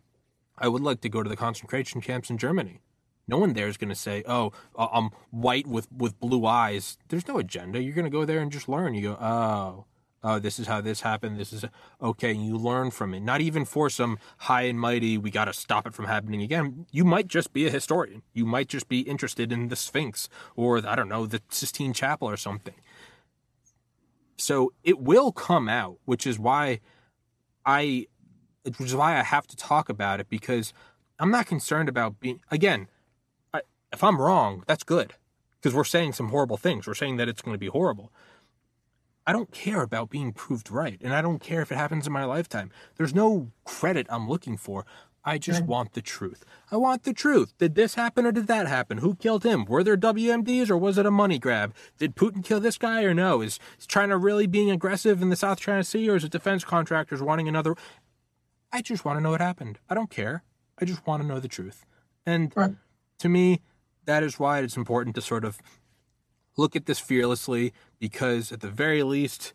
[0.57, 2.81] I would like to go to the concentration camps in Germany.
[3.27, 7.27] No one there is going to say, "Oh, I'm white with with blue eyes." There's
[7.27, 7.81] no agenda.
[7.81, 8.93] You're going to go there and just learn.
[8.93, 9.85] You go, "Oh,
[10.23, 11.39] oh, this is how this happened.
[11.39, 11.65] This is
[12.01, 13.21] okay." And you learn from it.
[13.21, 15.17] Not even for some high and mighty.
[15.17, 16.87] We got to stop it from happening again.
[16.91, 18.21] You might just be a historian.
[18.33, 22.29] You might just be interested in the Sphinx or I don't know the Sistine Chapel
[22.29, 22.75] or something.
[24.41, 26.79] So it will come out, which is why
[27.65, 28.07] I
[28.63, 30.73] which is why I have to talk about it because
[31.19, 32.87] I'm not concerned about being again,
[33.53, 33.61] I,
[33.93, 35.13] if I'm wrong, that's good
[35.59, 36.87] because we're saying some horrible things.
[36.87, 38.11] We're saying that it's going to be horrible.
[39.27, 42.13] I don't care about being proved right, and I don't care if it happens in
[42.13, 42.71] my lifetime.
[42.95, 44.85] There's no credit I'm looking for.
[45.23, 46.43] I just want the truth.
[46.71, 47.53] I want the truth.
[47.59, 48.99] Did this happen or did that happen?
[48.99, 49.65] Who killed him?
[49.65, 51.75] Were there WMDs or was it a money grab?
[51.99, 53.41] Did Putin kill this guy or no?
[53.41, 56.63] Is, is China really being aggressive in the South China Sea or is it defense
[56.63, 57.75] contractors wanting another?
[58.71, 59.77] I just want to know what happened.
[59.89, 60.43] I don't care.
[60.79, 61.85] I just want to know the truth.
[62.25, 62.73] And right.
[63.19, 63.61] to me,
[64.05, 65.59] that is why it's important to sort of
[66.57, 69.53] look at this fearlessly because at the very least,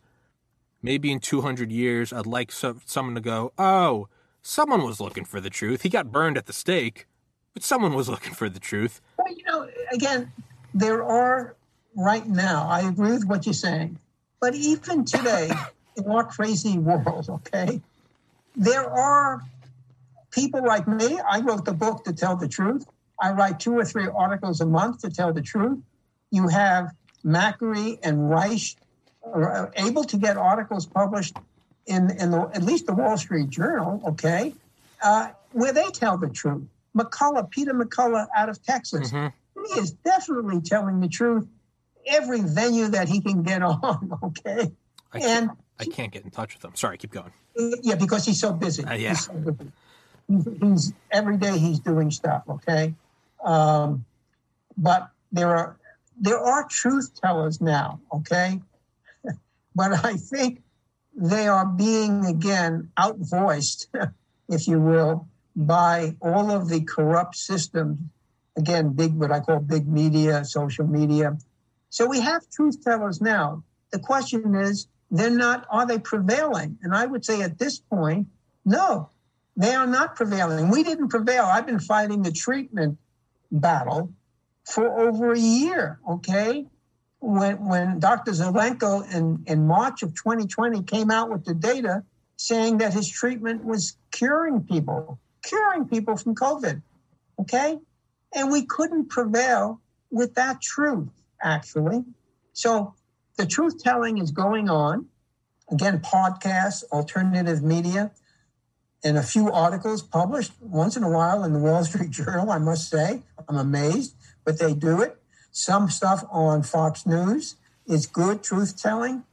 [0.81, 4.09] maybe in 200 years, I'd like so, someone to go, oh,
[4.47, 5.83] someone was looking for the truth.
[5.83, 7.07] He got burned at the stake,
[7.53, 9.01] but someone was looking for the truth.
[9.19, 10.33] Well, you know, again,
[10.73, 11.57] there are
[11.97, 13.99] right now, I agree with what you're saying,
[14.41, 15.51] but even today,
[15.97, 17.81] in our crazy world, okay,
[18.55, 19.43] there are
[20.31, 21.19] people like me.
[21.19, 22.87] I wrote the book to tell the truth.
[23.21, 25.79] I write two or three articles a month to tell the truth.
[26.31, 26.93] You have
[27.25, 28.77] Makary and Risch
[29.25, 31.37] are able to get articles published
[31.87, 34.55] in, in the, at least the Wall Street Journal, okay,
[35.03, 36.65] uh, where they tell the truth.
[36.97, 39.11] McCullough, Peter McCullough out of Texas.
[39.11, 39.75] Mm-hmm.
[39.75, 41.47] He is definitely telling the truth
[42.07, 44.73] every venue that he can get on, okay?
[45.13, 46.75] I and I can't get in touch with him.
[46.75, 47.33] Sorry, keep going.
[47.83, 48.85] Yeah, because he's so busy.
[48.85, 49.11] Uh, yeah.
[49.11, 49.73] He's, so busy.
[50.29, 52.95] He's, he's, every day he's doing stuff, okay?
[53.45, 54.05] Um,
[54.77, 55.77] but there are
[56.19, 58.61] there are truth tellers now, okay?
[59.75, 60.63] but I think
[61.17, 63.87] they are being again outvoiced,
[64.49, 67.99] if you will, by all of the corrupt systems.
[68.57, 71.37] Again, big what I call big media, social media.
[71.91, 73.65] So we have truth tellers now.
[73.91, 76.79] The question is, they're not, are they prevailing?
[76.83, 78.27] And I would say at this point,
[78.65, 79.11] no,
[79.57, 80.71] they are not prevailing.
[80.71, 81.45] We didn't prevail.
[81.45, 82.99] I've been fighting the treatment
[83.51, 84.13] battle
[84.65, 86.67] for over a year, okay?
[87.21, 88.33] When, when Dr.
[88.33, 92.05] Zelenko in, in March of 2020 came out with the data
[92.37, 96.83] saying that his treatment was curing people, curing people from COVID,
[97.41, 97.79] okay?
[98.35, 101.09] And we couldn't prevail with that truth,
[101.43, 102.05] actually.
[102.53, 102.95] So
[103.37, 105.07] the truth telling is going on.
[105.71, 108.13] Again, podcasts, alternative media,
[109.03, 112.59] and a few articles published once in a while in the Wall Street Journal, I
[112.59, 113.23] must say.
[113.49, 114.15] I'm amazed
[114.47, 115.21] but they do it.
[115.57, 119.25] Some stuff on Fox News is good truth telling.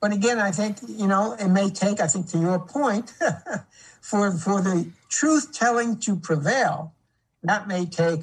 [0.00, 3.12] But again, I think, you know, it may take, I think, to your point,
[4.00, 6.94] for, for the truth telling to prevail,
[7.44, 8.22] that may take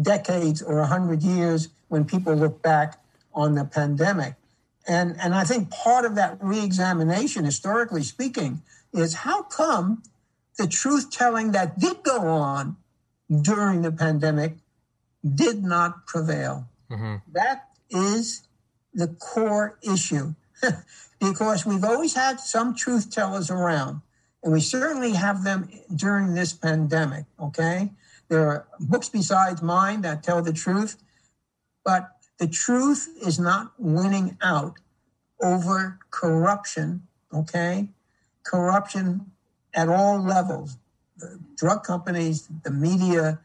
[0.00, 3.02] decades or 100 years when people look back
[3.34, 4.36] on the pandemic.
[4.86, 8.62] And, and I think part of that reexamination, historically speaking,
[8.92, 10.04] is how come
[10.56, 12.76] the truth telling that did go on
[13.28, 14.58] during the pandemic
[15.22, 16.68] did not prevail.
[16.90, 17.16] Mm-hmm.
[17.32, 18.48] That is
[18.94, 20.34] the core issue
[21.20, 24.02] because we've always had some truth tellers around,
[24.42, 27.24] and we certainly have them during this pandemic.
[27.40, 27.90] Okay.
[28.28, 30.96] There are books besides mine that tell the truth,
[31.84, 34.78] but the truth is not winning out
[35.42, 37.06] over corruption.
[37.32, 37.88] Okay.
[38.44, 39.32] Corruption
[39.74, 40.78] at all levels
[41.18, 43.40] the drug companies, the media,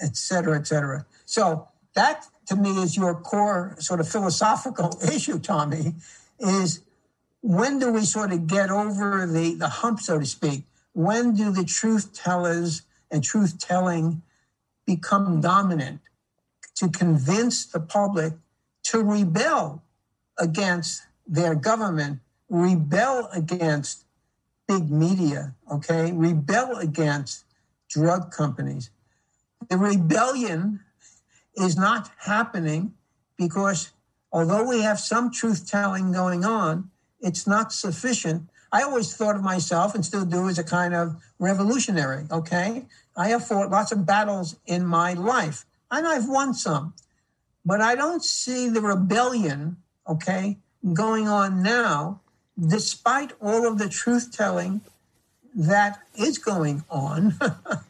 [0.00, 1.06] et cetera, et cetera.
[1.30, 5.94] So that to me is your core sort of philosophical issue, Tommy,
[6.40, 6.80] is
[7.40, 10.64] when do we sort of get over the, the hump, so to speak?
[10.92, 14.22] When do the truth tellers and truth telling
[14.84, 16.00] become dominant
[16.74, 18.32] to convince the public
[18.84, 19.84] to rebel
[20.36, 22.18] against their government,
[22.48, 24.04] rebel against
[24.66, 27.44] big media, okay, rebel against
[27.88, 28.90] drug companies?
[29.68, 30.80] The rebellion
[31.56, 32.94] is not happening
[33.36, 33.92] because
[34.32, 36.90] although we have some truth telling going on,
[37.20, 38.48] it's not sufficient.
[38.72, 42.86] I always thought of myself and still do as a kind of revolutionary, okay?
[43.16, 46.94] I have fought lots of battles in my life and I've won some,
[47.64, 49.76] but I don't see the rebellion,
[50.08, 50.58] okay,
[50.92, 52.20] going on now,
[52.58, 54.82] despite all of the truth telling
[55.54, 57.34] that is going on.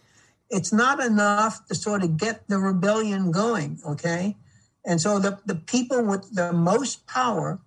[0.51, 4.37] it's not enough to sort of get the rebellion going, okay?
[4.85, 7.61] And so the, the people with the most power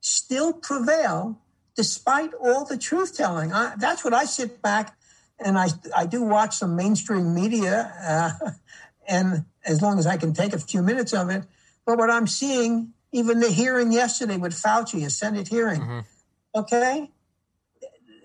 [0.00, 1.38] still prevail
[1.76, 3.50] despite all the truth telling.
[3.50, 4.96] That's what I sit back
[5.38, 8.50] and I, I do watch some mainstream media, uh,
[9.08, 11.44] and as long as I can take a few minutes of it.
[11.86, 16.00] But what I'm seeing, even the hearing yesterday with Fauci, a Senate hearing, mm-hmm.
[16.54, 17.10] okay?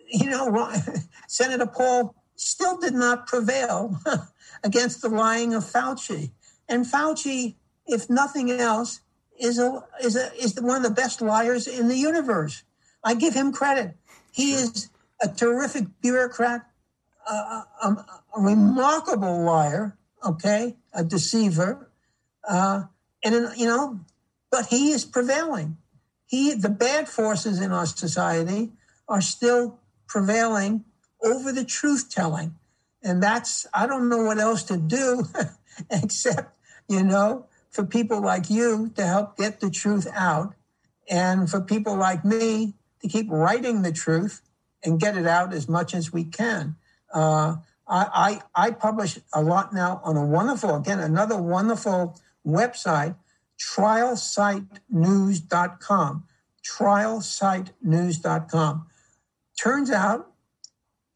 [0.10, 0.72] You know,
[1.28, 4.00] Senator Paul still did not prevail
[4.64, 6.32] against the lying of Fauci.
[6.68, 7.56] And Fauci,
[7.86, 9.02] if nothing else,
[9.40, 12.64] is a, is a, is one of the best liars in the universe.
[13.04, 13.96] I give him credit.
[14.32, 14.90] He is
[15.22, 16.66] a terrific bureaucrat,
[17.30, 21.90] uh, a, a, remarkable liar, okay, a deceiver,
[22.48, 22.84] uh,
[23.24, 24.00] and you know,
[24.52, 25.78] but he is prevailing.
[26.26, 28.72] He, the bad forces in our society,
[29.08, 30.84] are still prevailing
[31.26, 32.56] over the truth telling.
[33.02, 35.26] And that's, I don't know what else to do
[35.90, 36.58] except,
[36.88, 40.54] you know, for people like you to help get the truth out
[41.10, 44.42] and for people like me to keep writing the truth
[44.84, 46.76] and get it out as much as we can.
[47.14, 47.58] Uh,
[47.88, 53.16] I, I, I publish a lot now on a wonderful, again, another wonderful website,
[53.60, 56.24] trialsitenews.com.
[56.64, 58.88] Trialsitenews.com.
[59.58, 60.35] Turns out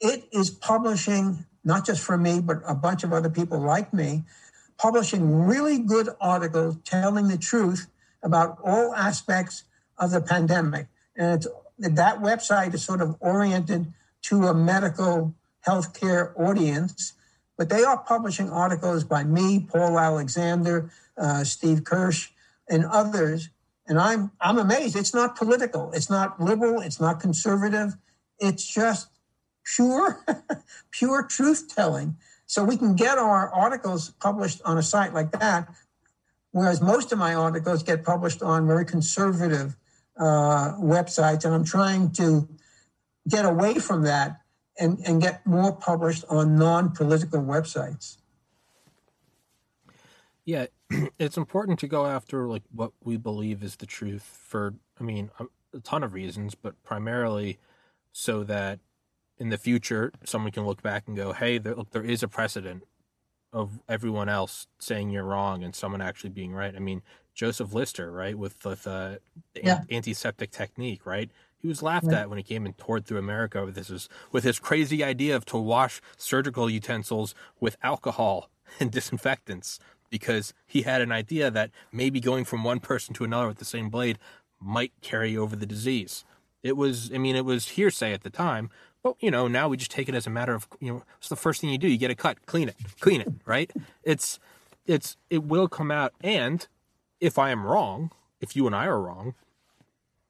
[0.01, 4.23] it is publishing, not just for me, but a bunch of other people like me,
[4.77, 7.87] publishing really good articles telling the truth
[8.23, 9.63] about all aspects
[9.97, 10.87] of the pandemic.
[11.15, 11.45] And
[11.77, 13.93] that website is sort of oriented
[14.23, 15.35] to a medical
[15.67, 17.13] healthcare audience,
[17.57, 22.29] but they are publishing articles by me, Paul Alexander, uh, Steve Kirsch,
[22.69, 23.49] and others.
[23.87, 24.95] And I'm I'm amazed.
[24.95, 25.91] It's not political.
[25.93, 26.79] It's not liberal.
[26.79, 27.97] It's not conservative.
[28.39, 29.09] It's just
[29.75, 30.23] pure,
[30.91, 32.17] pure truth telling.
[32.45, 35.69] So we can get our articles published on a site like that,
[36.51, 39.75] whereas most of my articles get published on very conservative
[40.17, 42.47] uh, websites, and I'm trying to
[43.27, 44.41] get away from that
[44.79, 48.17] and, and get more published on non-political websites.
[50.45, 50.67] Yeah,
[51.19, 55.29] it's important to go after like what we believe is the truth for I mean
[55.39, 55.45] a,
[55.77, 57.59] a ton of reasons, but primarily
[58.11, 58.79] so that
[59.39, 62.27] in the future someone can look back and go, "Hey, there, look, there is a
[62.27, 62.83] precedent
[63.51, 67.01] of everyone else saying you're wrong and someone actually being right." I mean,
[67.33, 69.15] Joseph Lister, right, with, with uh,
[69.53, 69.81] the yeah.
[69.89, 71.31] antiseptic technique, right?
[71.61, 72.21] He was laughed yeah.
[72.21, 75.45] at when he came and toured through America with this with his crazy idea of
[75.45, 79.79] to wash surgical utensils with alcohol and disinfectants
[80.09, 83.65] because he had an idea that maybe going from one person to another with the
[83.65, 84.17] same blade
[84.59, 86.25] might carry over the disease.
[86.61, 88.69] It was, I mean, it was hearsay at the time,
[89.03, 91.29] but you know, now we just take it as a matter of, you know, it's
[91.29, 91.87] the first thing you do.
[91.87, 93.71] You get a cut, clean it, clean it, right?
[94.03, 94.39] It's,
[94.85, 96.13] it's, it will come out.
[96.21, 96.67] And
[97.19, 99.35] if I am wrong, if you and I are wrong,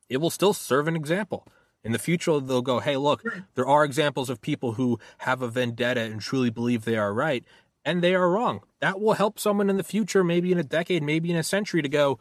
[0.09, 1.45] it will still serve an example.
[1.83, 3.39] In the future, they'll go, hey, look, hmm.
[3.55, 7.43] there are examples of people who have a vendetta and truly believe they are right,
[7.85, 8.61] and they are wrong.
[8.81, 11.81] That will help someone in the future, maybe in a decade, maybe in a century,
[11.81, 12.19] to go,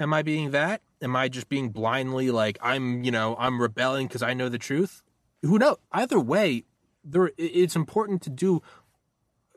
[0.00, 0.80] am I being that?
[1.02, 4.58] Am I just being blindly like, I'm, you know, I'm rebelling because I know the
[4.58, 5.02] truth?
[5.44, 5.76] Who knows?
[5.92, 6.64] Either way,
[7.04, 8.62] there, it's important to do,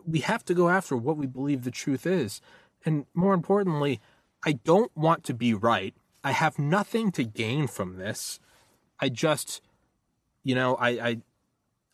[0.05, 2.41] we have to go after what we believe the truth is.
[2.85, 4.01] And more importantly,
[4.45, 5.95] I don't want to be right.
[6.23, 8.39] I have nothing to gain from this.
[8.99, 9.61] I just,
[10.43, 11.17] you know, I, I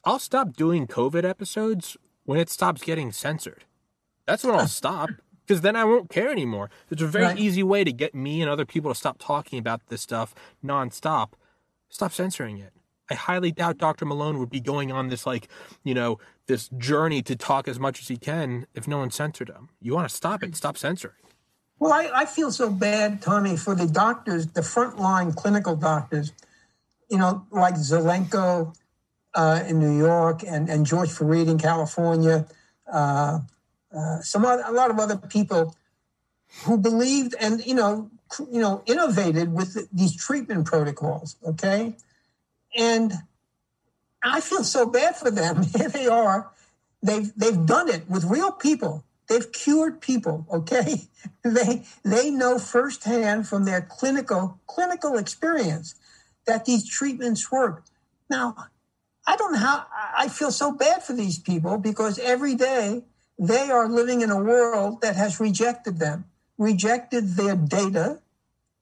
[0.06, 3.66] I'll stop doing COVID episodes when it stops getting censored.
[4.26, 5.10] That's when I'll stop
[5.46, 6.70] because then I won't care anymore.
[6.90, 7.38] It's a very right.
[7.38, 10.34] easy way to get me and other people to stop talking about this stuff
[10.64, 11.34] nonstop.
[11.90, 12.74] Stop censoring it.
[13.14, 14.06] I highly doubt Dr.
[14.06, 15.48] Malone would be going on this like,
[15.84, 19.50] you know, this journey to talk as much as he can if no one censored
[19.50, 19.70] him.
[19.80, 21.14] You want to stop it, stop censoring.
[21.78, 26.32] Well, I, I feel so bad, Tommy, for the doctors, the frontline clinical doctors,
[27.08, 28.76] you know, like Zelenko
[29.36, 32.48] uh, in New York and, and George Fareed in California,
[32.92, 33.40] uh,
[33.96, 35.76] uh, some other, a lot of other people
[36.64, 38.10] who believed and, you know,
[38.52, 41.96] you know, innovated with these treatment protocols, okay?
[42.76, 43.14] And
[44.24, 45.64] I feel so bad for them.
[45.78, 46.52] Here they are.
[47.02, 49.04] They've they've done it with real people.
[49.28, 51.04] They've cured people, okay?
[51.44, 55.96] They they know firsthand from their clinical clinical experience
[56.46, 57.86] that these treatments work.
[58.30, 58.56] Now,
[59.26, 59.86] I don't know how
[60.18, 63.04] I feel so bad for these people because every day
[63.40, 66.26] they are living in a world that has rejected them,
[66.58, 68.20] rejected their data,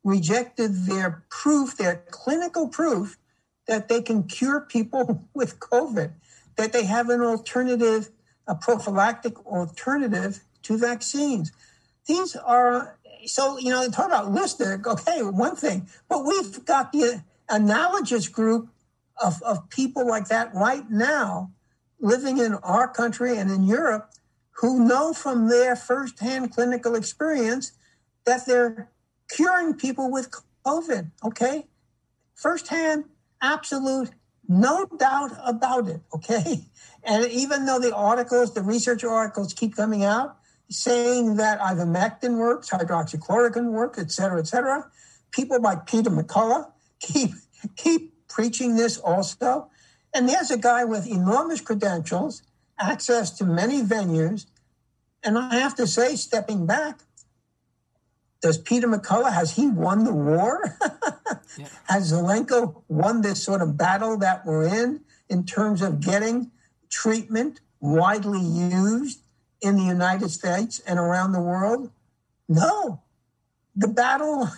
[0.03, 3.17] rejected their proof, their clinical proof
[3.67, 6.13] that they can cure people with COVID,
[6.55, 8.09] that they have an alternative,
[8.47, 11.51] a prophylactic alternative to vaccines.
[12.05, 14.81] These are so you know talk about Lister.
[14.85, 18.69] Okay, one thing, but we've got the analogous group
[19.21, 21.51] of, of people like that right now
[21.99, 24.09] living in our country and in Europe
[24.55, 27.73] who know from their firsthand clinical experience
[28.25, 28.89] that they're
[29.29, 30.31] curing people with
[30.65, 31.11] COVID.
[31.23, 31.67] Okay,
[32.33, 33.05] firsthand
[33.41, 34.11] absolute
[34.47, 36.01] no doubt about it.
[36.13, 36.65] Okay.
[37.03, 40.37] And even though the articles, the research articles keep coming out
[40.69, 44.89] saying that ivermectin works, hydroxychloroquine works, et cetera, et cetera,
[45.31, 47.31] people like Peter McCullough keep,
[47.75, 49.69] keep preaching this also.
[50.13, 52.43] And there's a guy with enormous credentials,
[52.79, 54.47] access to many venues.
[55.23, 56.99] And I have to say, stepping back,
[58.41, 60.77] does Peter McCullough, has he won the war?
[61.57, 61.67] yeah.
[61.87, 66.51] Has Zelenko won this sort of battle that we're in in terms of getting
[66.89, 69.21] treatment widely used
[69.61, 71.91] in the United States and around the world?
[72.49, 73.01] No.
[73.75, 74.49] The battle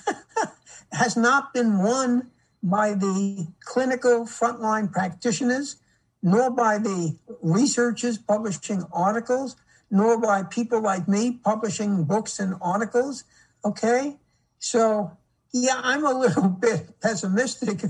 [0.91, 2.31] has not been won
[2.63, 5.75] by the clinical frontline practitioners,
[6.21, 9.57] nor by the researchers publishing articles,
[9.91, 13.25] nor by people like me publishing books and articles.
[13.65, 14.17] Okay.
[14.59, 15.17] So,
[15.51, 17.81] yeah, I'm a little bit pessimistic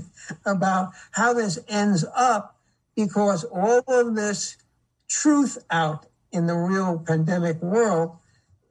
[0.44, 2.58] about how this ends up
[2.94, 4.56] because all of this
[5.08, 8.16] truth out in the real pandemic world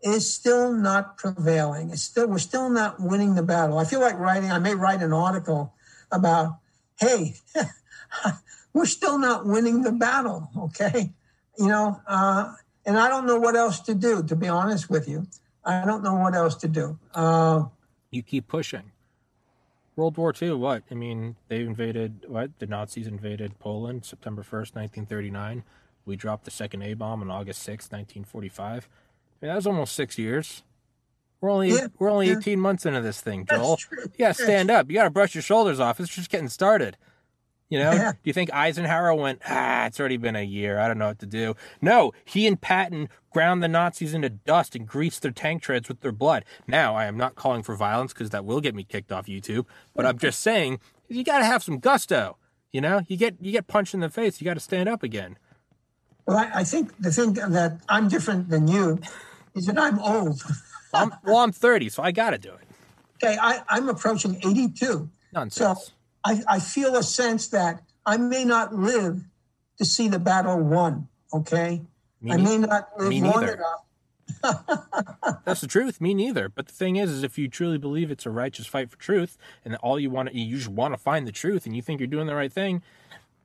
[0.04, 1.90] is still not prevailing.
[1.90, 3.78] It's still we're still not winning the battle.
[3.78, 4.52] I feel like writing.
[4.52, 5.74] I may write an article
[6.12, 6.58] about,
[7.00, 7.36] hey,
[8.74, 10.50] we're still not winning the battle.
[10.58, 11.14] Okay,
[11.58, 12.54] you know, uh,
[12.86, 14.24] and I don't know what else to do.
[14.24, 15.28] To be honest with you,
[15.66, 16.98] I don't know what else to do.
[17.14, 17.66] Uh,
[18.12, 18.92] you keep pushing.
[19.96, 20.84] World War II, what?
[20.90, 22.58] I mean, they invaded, what?
[22.60, 25.64] The Nazis invaded Poland September 1st, 1939.
[26.06, 28.90] We dropped the second A bomb on August 6th, 1945.
[29.42, 30.64] I mean, that was almost six years.
[31.40, 32.38] We're only yeah, we're only yeah.
[32.38, 33.78] 18 months into this thing, Joel.
[33.92, 34.90] You got to stand up.
[34.90, 36.00] You got to brush your shoulders off.
[36.00, 36.96] It's just getting started.
[37.70, 38.12] You know, yeah.
[38.12, 40.80] do you think Eisenhower went, ah, it's already been a year.
[40.80, 41.56] I don't know what to do.
[41.82, 46.02] No, he and Patton ground the Nazis into dust and greased their tank treads with
[46.02, 46.46] their blood.
[46.68, 49.66] Now, I am not calling for violence because that will get me kicked off YouTube,
[49.96, 52.38] but I'm just saying you got to have some gusto.
[52.72, 55.04] You know, you get you get punched in the face, you got to stand up
[55.04, 55.38] again.
[56.26, 59.00] Well, I, I, think the thing that I'm different than you
[59.56, 60.42] is that I'm old.
[60.94, 62.68] I'm, well, I'm 30, so I got to do it.
[63.22, 65.10] Okay, I, I'm approaching 82.
[65.34, 65.86] Nonsense.
[65.88, 65.94] So
[66.24, 69.24] I, I feel a sense that I may not live
[69.78, 71.08] to see the battle won.
[71.34, 71.82] Okay,
[72.22, 73.84] me I may not live long enough.
[75.46, 76.00] That's the truth.
[76.00, 76.50] Me neither.
[76.50, 79.38] But the thing is, is if you truly believe it's a righteous fight for truth,
[79.66, 82.00] and all you want to, you just want to find the truth, and you think
[82.00, 82.82] you're doing the right thing,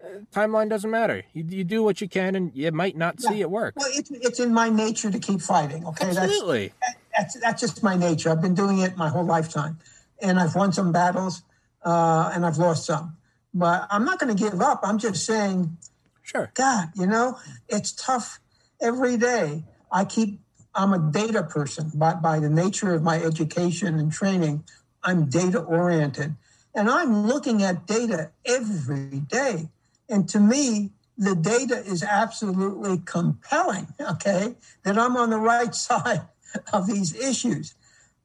[0.02, 1.24] uh, timeline doesn't matter.
[1.32, 3.30] You, you do what you can, and you might not yeah.
[3.30, 3.74] see it work.
[3.76, 5.86] Well, it's, it's in my nature to keep fighting.
[5.86, 6.72] Okay, absolutely.
[6.80, 8.30] That's, that's that's just my nature.
[8.30, 9.78] I've been doing it my whole lifetime,
[10.20, 11.42] and I've won some battles
[11.84, 13.16] uh, and I've lost some.
[13.54, 14.80] But I'm not going to give up.
[14.82, 15.76] I'm just saying,
[16.22, 16.50] sure.
[16.54, 18.40] God, you know, it's tough
[18.80, 19.64] every day.
[19.90, 20.40] I keep.
[20.74, 24.64] I'm a data person by, by the nature of my education and training.
[25.02, 26.36] I'm data oriented,
[26.74, 29.70] and I'm looking at data every day.
[30.08, 33.88] And to me, the data is absolutely compelling.
[34.00, 34.54] Okay,
[34.84, 36.28] that I'm on the right side
[36.72, 37.74] of these issues,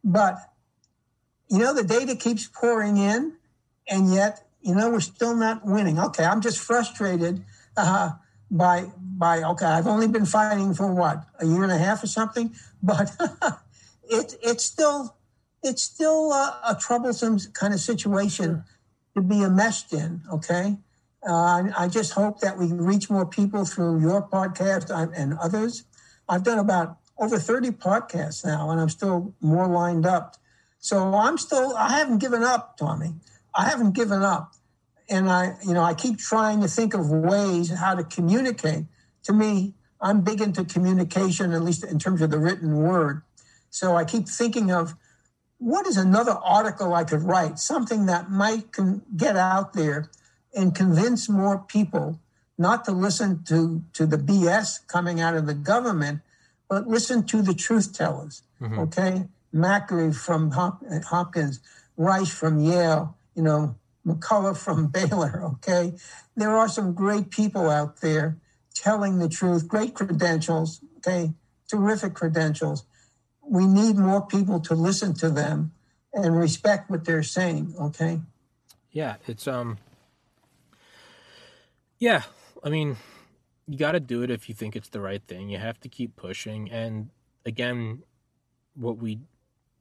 [0.04, 0.38] but
[1.50, 3.34] you know the data keeps pouring in
[3.88, 6.00] and yet you know we're still not winning.
[6.00, 7.44] Okay, I'm just frustrated
[7.78, 8.12] uh,
[8.50, 9.66] by by okay.
[9.66, 13.12] I've only been fighting for what a year and a half or something, but
[14.04, 15.16] it it's still
[15.62, 18.64] it's still a, a troublesome kind of situation
[19.16, 20.22] to be enmeshed in.
[20.32, 20.78] Okay.
[21.26, 25.86] Uh, I just hope that we reach more people through your podcast and others.
[26.28, 30.36] I've done about over 30 podcasts now, and I'm still more lined up.
[30.80, 33.14] So I'm still, I haven't given up, Tommy.
[33.56, 34.54] I haven't given up.
[35.10, 38.86] And I, you know, I keep trying to think of ways how to communicate.
[39.24, 43.22] To me, I'm big into communication, at least in terms of the written word.
[43.70, 44.96] So I keep thinking of
[45.58, 50.10] what is another article I could write, something that might con- get out there
[50.54, 52.20] and convince more people
[52.58, 56.22] not to listen to, to the BS coming out of the government,
[56.70, 58.44] but listen to the truth tellers.
[58.62, 58.80] Mm-hmm.
[58.80, 59.28] Okay.
[59.54, 61.60] Makary from Hopkins,
[61.98, 63.76] Risch from Yale, you know,
[64.06, 65.94] McCullough from Baylor, okay?
[66.36, 68.38] There are some great people out there
[68.74, 71.34] telling the truth, great credentials, okay?
[71.70, 72.86] Terrific credentials.
[73.42, 75.74] We need more people to listen to them
[76.14, 78.22] and respect what they're saying, okay?
[78.92, 79.78] Yeah, it's um
[81.98, 82.24] Yeah,
[82.64, 82.98] I mean,
[83.68, 85.50] you got to do it if you think it's the right thing.
[85.50, 87.10] You have to keep pushing and
[87.46, 88.04] again
[88.76, 89.20] what we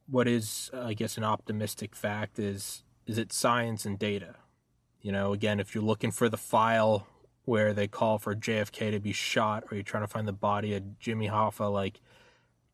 [0.07, 4.35] what is I guess an optimistic fact is is it science and data?
[5.01, 7.07] You know, again, if you're looking for the file
[7.45, 10.73] where they call for JFK to be shot, or you're trying to find the body
[10.73, 11.99] of Jimmy Hoffa, like,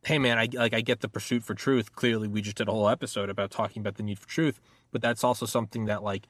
[0.05, 1.95] hey man, I like I get the pursuit for truth.
[1.95, 4.59] Clearly, we just did a whole episode about talking about the need for truth,
[4.91, 6.27] but that's also something that like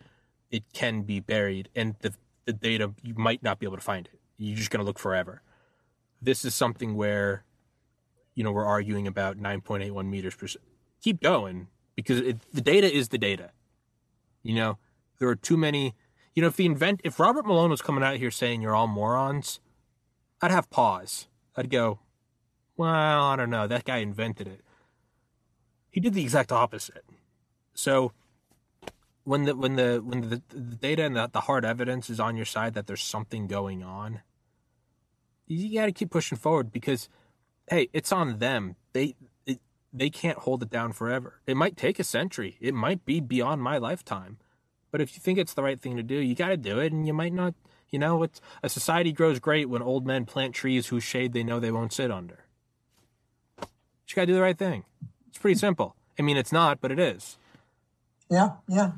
[0.49, 2.13] it can be buried, and the
[2.45, 4.19] the data you might not be able to find it.
[4.37, 5.41] You're just gonna look forever.
[6.21, 7.43] This is something where,
[8.35, 10.47] you know, we're arguing about 9.81 meters per.
[11.01, 13.51] Keep going because it, the data is the data
[14.43, 14.77] you know,
[15.19, 15.95] there are too many.
[16.35, 18.87] You know, if the invent, if Robert Malone was coming out here saying you're all
[18.87, 19.59] morons,
[20.41, 21.27] I'd have pause.
[21.55, 21.99] I'd go,
[22.77, 23.67] well, I don't know.
[23.67, 24.61] That guy invented it.
[25.91, 27.03] He did the exact opposite.
[27.73, 28.13] So
[29.23, 32.35] when the when the when the, the data and the, the hard evidence is on
[32.35, 34.21] your side that there's something going on,
[35.47, 37.09] you got to keep pushing forward because,
[37.69, 38.75] hey, it's on them.
[38.93, 39.15] They
[39.91, 41.39] they can't hold it down forever.
[41.47, 42.57] It might take a century.
[42.59, 44.37] It might be beyond my lifetime.
[44.91, 46.91] But if you think it's the right thing to do, you got to do it
[46.91, 47.53] and you might not,
[47.89, 51.43] you know, it's a society grows great when old men plant trees whose shade they
[51.43, 52.45] know they won't sit under.
[53.61, 54.85] You got to do the right thing.
[55.27, 55.95] It's pretty simple.
[56.17, 57.37] I mean, it's not, but it is.
[58.29, 58.93] Yeah, yeah.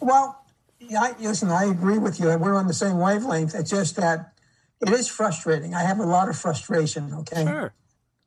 [0.00, 0.44] Well,
[0.80, 2.26] yeah, I, listen, I agree with you.
[2.36, 3.54] We're on the same wavelength.
[3.54, 4.32] It's just that
[4.80, 5.74] it is frustrating.
[5.74, 7.44] I have a lot of frustration, okay?
[7.44, 7.72] Sure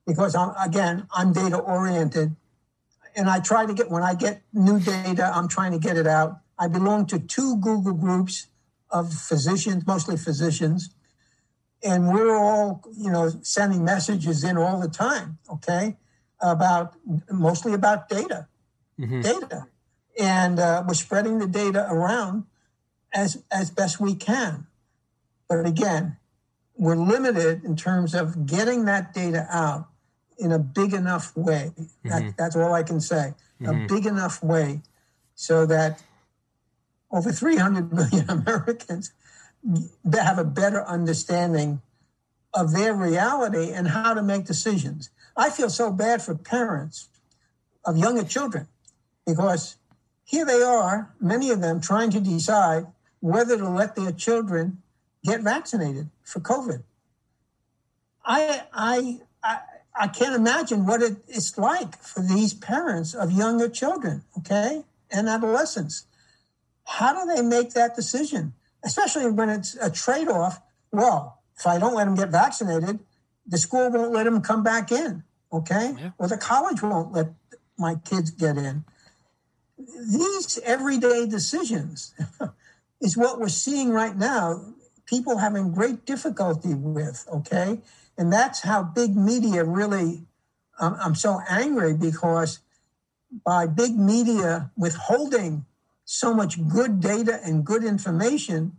[0.06, 2.36] because I'm again I'm data oriented,
[3.16, 6.08] and I try to get when I get new data, I'm trying to get it
[6.08, 6.40] out.
[6.58, 8.48] I belong to two Google groups
[8.90, 10.90] of physicians, mostly physicians,
[11.84, 15.98] and we're all, you know, sending messages in all the time, okay,
[16.40, 16.94] about
[17.30, 18.48] mostly about data,
[19.00, 19.22] mm-hmm.
[19.22, 19.68] data,
[20.20, 22.46] and uh, we're spreading the data around
[23.14, 24.68] as as best we can.
[25.48, 26.18] But again,
[26.78, 29.88] we're limited in terms of getting that data out
[30.38, 31.72] in a big enough way.
[31.80, 32.10] Mm-hmm.
[32.10, 33.34] That, that's all I can say.
[33.62, 33.84] Mm-hmm.
[33.84, 34.82] A big enough way
[35.36, 36.04] so that
[37.12, 39.12] over 300 million Americans
[40.14, 41.82] have a better understanding
[42.54, 45.10] of their reality and how to make decisions.
[45.36, 47.10] I feel so bad for parents
[47.84, 48.68] of younger children
[49.26, 49.76] because
[50.24, 52.88] here they are, many of them trying to decide
[53.20, 54.82] whether to let their children
[55.24, 56.84] get vaccinated for COVID.
[58.24, 59.60] I, I, I,
[59.98, 65.30] I can't imagine what it, it's like for these parents of younger children, okay, and
[65.30, 66.06] adolescents.
[66.84, 68.54] How do they make that decision?
[68.84, 70.62] Especially when it's a trade off.
[70.92, 73.00] Well, if I don't let them get vaccinated,
[73.48, 75.94] the school won't let them come back in, okay?
[75.98, 76.12] Yeah.
[76.18, 77.28] Or the college won't let
[77.78, 78.84] my kids get in.
[79.78, 82.14] These everyday decisions
[83.02, 84.74] is what we're seeing right now.
[85.06, 87.80] People having great difficulty with, okay?
[88.18, 90.26] And that's how big media really,
[90.80, 92.60] um, I'm so angry because
[93.44, 95.66] by big media withholding
[96.06, 98.78] so much good data and good information,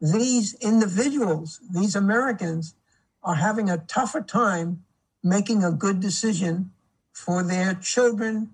[0.00, 2.74] these individuals, these Americans,
[3.22, 4.82] are having a tougher time
[5.22, 6.72] making a good decision
[7.12, 8.50] for their children,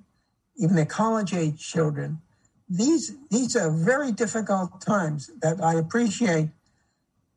[0.56, 2.20] even their college age children.
[2.68, 6.50] These, these are very difficult times that I appreciate.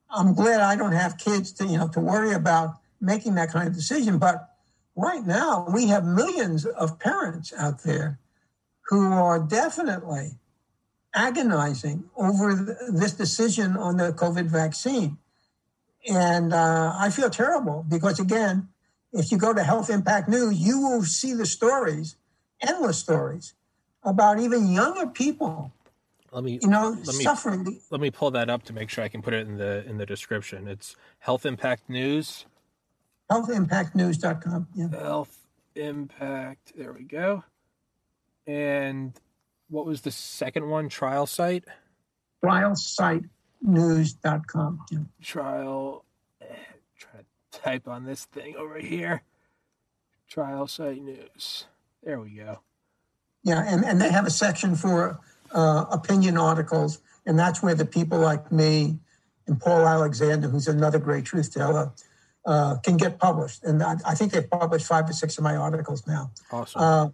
[0.10, 3.68] I'm glad I don't have kids to, you know, to worry about making that kind
[3.68, 4.18] of decision.
[4.18, 4.50] But
[4.96, 8.20] right now, we have millions of parents out there
[8.90, 10.38] who are definitely
[11.14, 15.18] agonizing over this decision on the COVID vaccine.
[16.08, 18.70] And uh, I feel terrible because, again,
[19.14, 22.16] if you go to Health Impact News, you will see the stories,
[22.62, 23.54] endless stories,
[24.04, 25.74] about even younger people.
[26.32, 27.80] Let me, you know, let me, suffering.
[27.90, 29.98] Let me pull that up to make sure I can put it in the in
[29.98, 30.68] the description.
[30.68, 32.46] It's Health Impact News.
[33.32, 34.68] HealthImpactNews.com.
[34.76, 34.90] Yeah.
[34.90, 35.38] Health
[35.76, 36.74] Impact.
[36.76, 37.46] There we go.
[38.46, 39.14] And
[39.70, 40.90] what was the second one?
[40.90, 41.64] Trial site?
[42.44, 44.86] Trialsitenews.com.
[44.92, 45.00] Yeah.
[45.22, 46.04] Trial.
[46.42, 46.46] Eh,
[46.98, 47.26] try to
[47.58, 49.24] type on this thing over here.
[50.28, 51.68] Trial site news.
[52.04, 52.60] There we go.
[53.44, 55.22] Yeah, and, and they have a section for
[55.54, 59.00] uh, opinion articles, and that's where the people like me
[59.48, 61.92] and Paul Alexander, who's another great truth teller,
[62.46, 63.64] uh, can get published.
[63.64, 66.32] And I, I, think they've published five or six of my articles now.
[66.52, 66.82] Awesome.
[66.82, 67.10] Uh,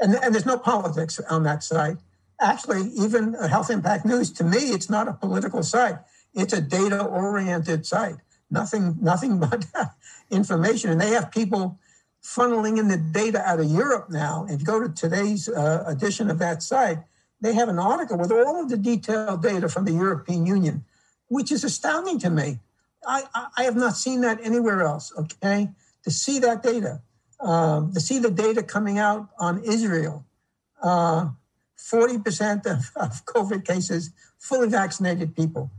[0.00, 1.96] and, and there's no politics on that site.
[2.40, 5.96] Actually, even Health Impact News, to me, it's not a political site.
[6.34, 8.16] It's a data-oriented site.
[8.50, 9.66] Nothing, nothing but
[10.30, 10.90] information.
[10.90, 11.78] And they have people
[12.22, 14.46] funneling in the data out of Europe now.
[14.48, 16.98] If you go to today's uh, edition of that site,
[17.40, 20.84] they have an article with all of the detailed data from the European Union,
[21.28, 22.58] which is astounding to me.
[23.06, 23.22] I,
[23.56, 25.70] I have not seen that anywhere else, okay?
[26.04, 27.00] To see that data
[27.40, 30.24] um, to see the data coming out on Israel,
[30.82, 31.28] uh,
[31.78, 35.70] 40% of, of COVID cases, fully vaccinated people.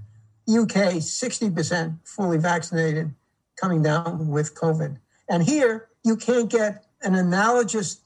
[0.47, 3.13] UK, 60% fully vaccinated
[3.55, 4.97] coming down with COVID.
[5.27, 8.01] And here, you can't get an analogous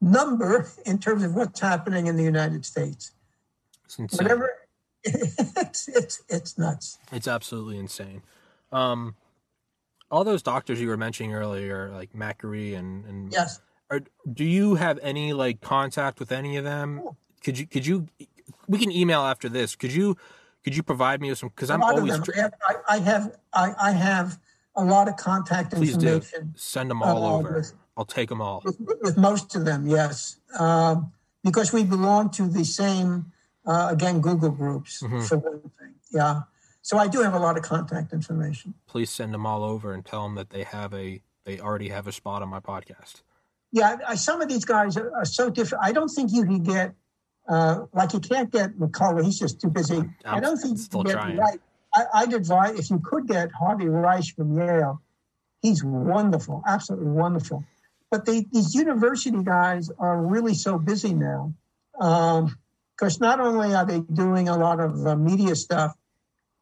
[0.00, 3.12] number in terms of what's happening in the United States.
[3.96, 4.54] Whatever,
[5.04, 6.98] it's, it's, it's nuts.
[7.10, 8.22] It's absolutely insane.
[8.72, 9.14] Um,
[10.10, 14.00] all those doctors you were mentioning earlier, like Makary and, and yes, are,
[14.32, 17.02] do you have any like contact with any of them?
[17.04, 17.16] Oh.
[17.44, 18.08] Could you could you
[18.68, 19.74] we can email after this.
[19.74, 20.16] Could you
[20.64, 22.50] could you provide me with some because I'm always I,
[22.88, 24.38] I have I, I have
[24.76, 26.46] a lot of contact Please information.
[26.46, 26.52] Do.
[26.56, 27.52] Send them all uh, over.
[27.54, 28.62] With, I'll take them all.
[28.64, 31.12] With, with most of them, yes, um,
[31.44, 33.32] because we belong to the same
[33.66, 35.22] uh, again Google groups mm-hmm.
[35.22, 35.94] for one thing.
[36.12, 36.42] Yeah.
[36.82, 38.74] So I do have a lot of contact information.
[38.88, 42.06] Please send them all over and tell them that they have a they already have
[42.06, 43.22] a spot on my podcast.
[43.72, 45.82] Yeah, I, some of these guys are, are, so different.
[45.84, 46.94] I don't think you can get
[47.48, 49.24] uh, like you can't get McCullough.
[49.24, 49.96] He's just too busy.
[49.96, 51.60] I'm, I do not think still you can get right.
[52.14, 55.00] I, would advise if you could get Harvey Risch from Yale.
[55.60, 57.64] He's wonderful, absolutely wonderful.
[58.10, 61.54] But they, these university guys are really so busy now
[61.92, 65.94] because um, not only are they doing a lot of uh, media stuff,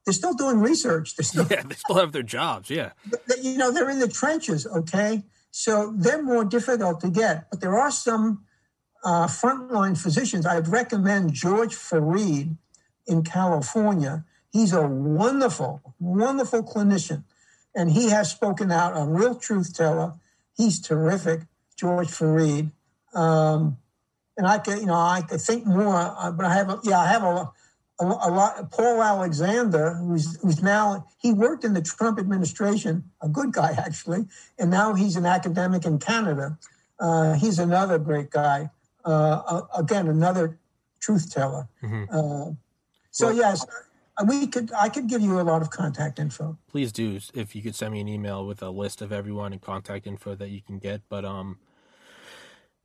[0.05, 1.17] they're still doing research.
[1.17, 2.71] They're still, yeah, they still have their jobs.
[2.71, 2.91] Yeah.
[3.43, 5.23] You know, they're in the trenches, okay?
[5.51, 7.51] So they're more difficult to get.
[7.51, 8.45] But there are some
[9.05, 10.47] uh, frontline physicians.
[10.47, 12.57] I'd recommend George Fareed
[13.07, 14.25] in California.
[14.53, 17.25] He's a wonderful, wonderful clinician.
[17.75, 20.15] and he has spoken out, a real truth teller.
[20.57, 21.43] He's terrific,
[21.77, 22.73] George Fareed.
[23.15, 23.79] Um,
[24.37, 26.99] and I could, you know, I could think more, uh, but I have, a, yeah,
[26.99, 27.53] I have a,
[28.01, 28.71] a, a, lot.
[28.71, 34.27] Paul Alexander, who's who's now he worked in the Trump administration, a good guy actually,
[34.59, 36.59] and now he's an academic in Canada.
[36.99, 38.71] Uh, he's another great guy.
[39.05, 40.59] Uh, again, another
[41.01, 41.69] truth teller.
[41.83, 42.05] Mm-hmm.
[42.11, 42.53] Uh,
[43.11, 43.67] so well, yes,
[44.27, 44.71] we could.
[44.73, 46.59] I could give you a lot of contact info.
[46.69, 49.61] Please do, if you could send me an email with a list of everyone and
[49.61, 51.03] contact info that you can get.
[51.09, 51.59] But um,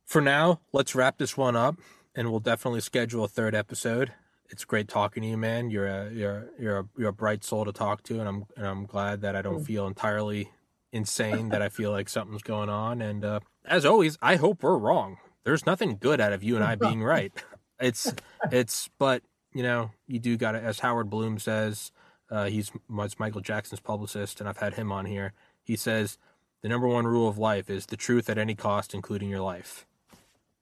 [0.04, 1.76] for now, let's wrap this one up,
[2.14, 4.12] and we'll definitely schedule a third episode.
[4.50, 5.70] It's great talking to you, man.
[5.70, 8.66] You're a you're you're a, you're a bright soul to talk to, and I'm and
[8.66, 9.66] I'm glad that I don't mm.
[9.66, 10.50] feel entirely
[10.92, 11.50] insane.
[11.50, 13.02] that I feel like something's going on.
[13.02, 15.18] And uh, as always, I hope we're wrong.
[15.44, 17.32] There's nothing good out of you and I being right.
[17.80, 18.12] It's
[18.50, 21.92] it's but you know you do got to as Howard Bloom says.
[22.28, 25.32] Uh, he's Michael Jackson's publicist, and I've had him on here.
[25.62, 26.18] He says
[26.62, 29.86] the number one rule of life is the truth at any cost, including your life.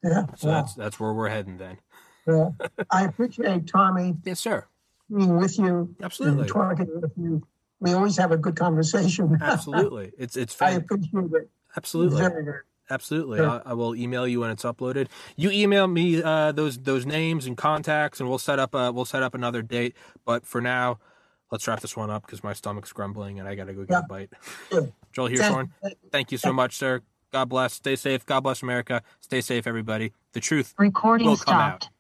[0.03, 0.27] Yeah.
[0.37, 1.79] So that's that's where we're heading then.
[2.27, 2.51] Yeah.
[2.91, 4.17] I appreciate Tommy.
[4.25, 4.67] Yes, sir.
[5.15, 5.95] Being with you.
[6.03, 6.49] Absolutely.
[6.49, 7.47] talking with you.
[7.81, 9.37] We always have a good conversation.
[9.43, 10.13] Absolutely.
[10.19, 11.51] It's it's fan- I appreciate it.
[11.77, 12.21] Absolutely.
[12.21, 12.61] Very good.
[12.91, 13.39] Absolutely.
[13.39, 13.63] Sure.
[13.65, 15.09] I, I, will email you when it's uploaded.
[15.37, 19.07] You email me uh, those those names and contacts, and we'll set up a, we'll
[19.07, 19.95] set up another date.
[20.25, 20.99] But for now,
[21.51, 23.91] let's wrap this one up because my stomach's grumbling and I got to go get
[23.91, 24.01] yeah.
[24.01, 24.31] a bite.
[24.71, 24.89] Sure.
[25.13, 25.71] Joel Hirschhorn,
[26.11, 27.01] thank you so much, sir.
[27.33, 27.75] God bless.
[27.75, 28.27] Stay safe.
[28.27, 29.03] God bless America.
[29.21, 30.13] Stay safe, everybody.
[30.33, 31.85] The truth Recording will come stopped.
[31.85, 31.91] out.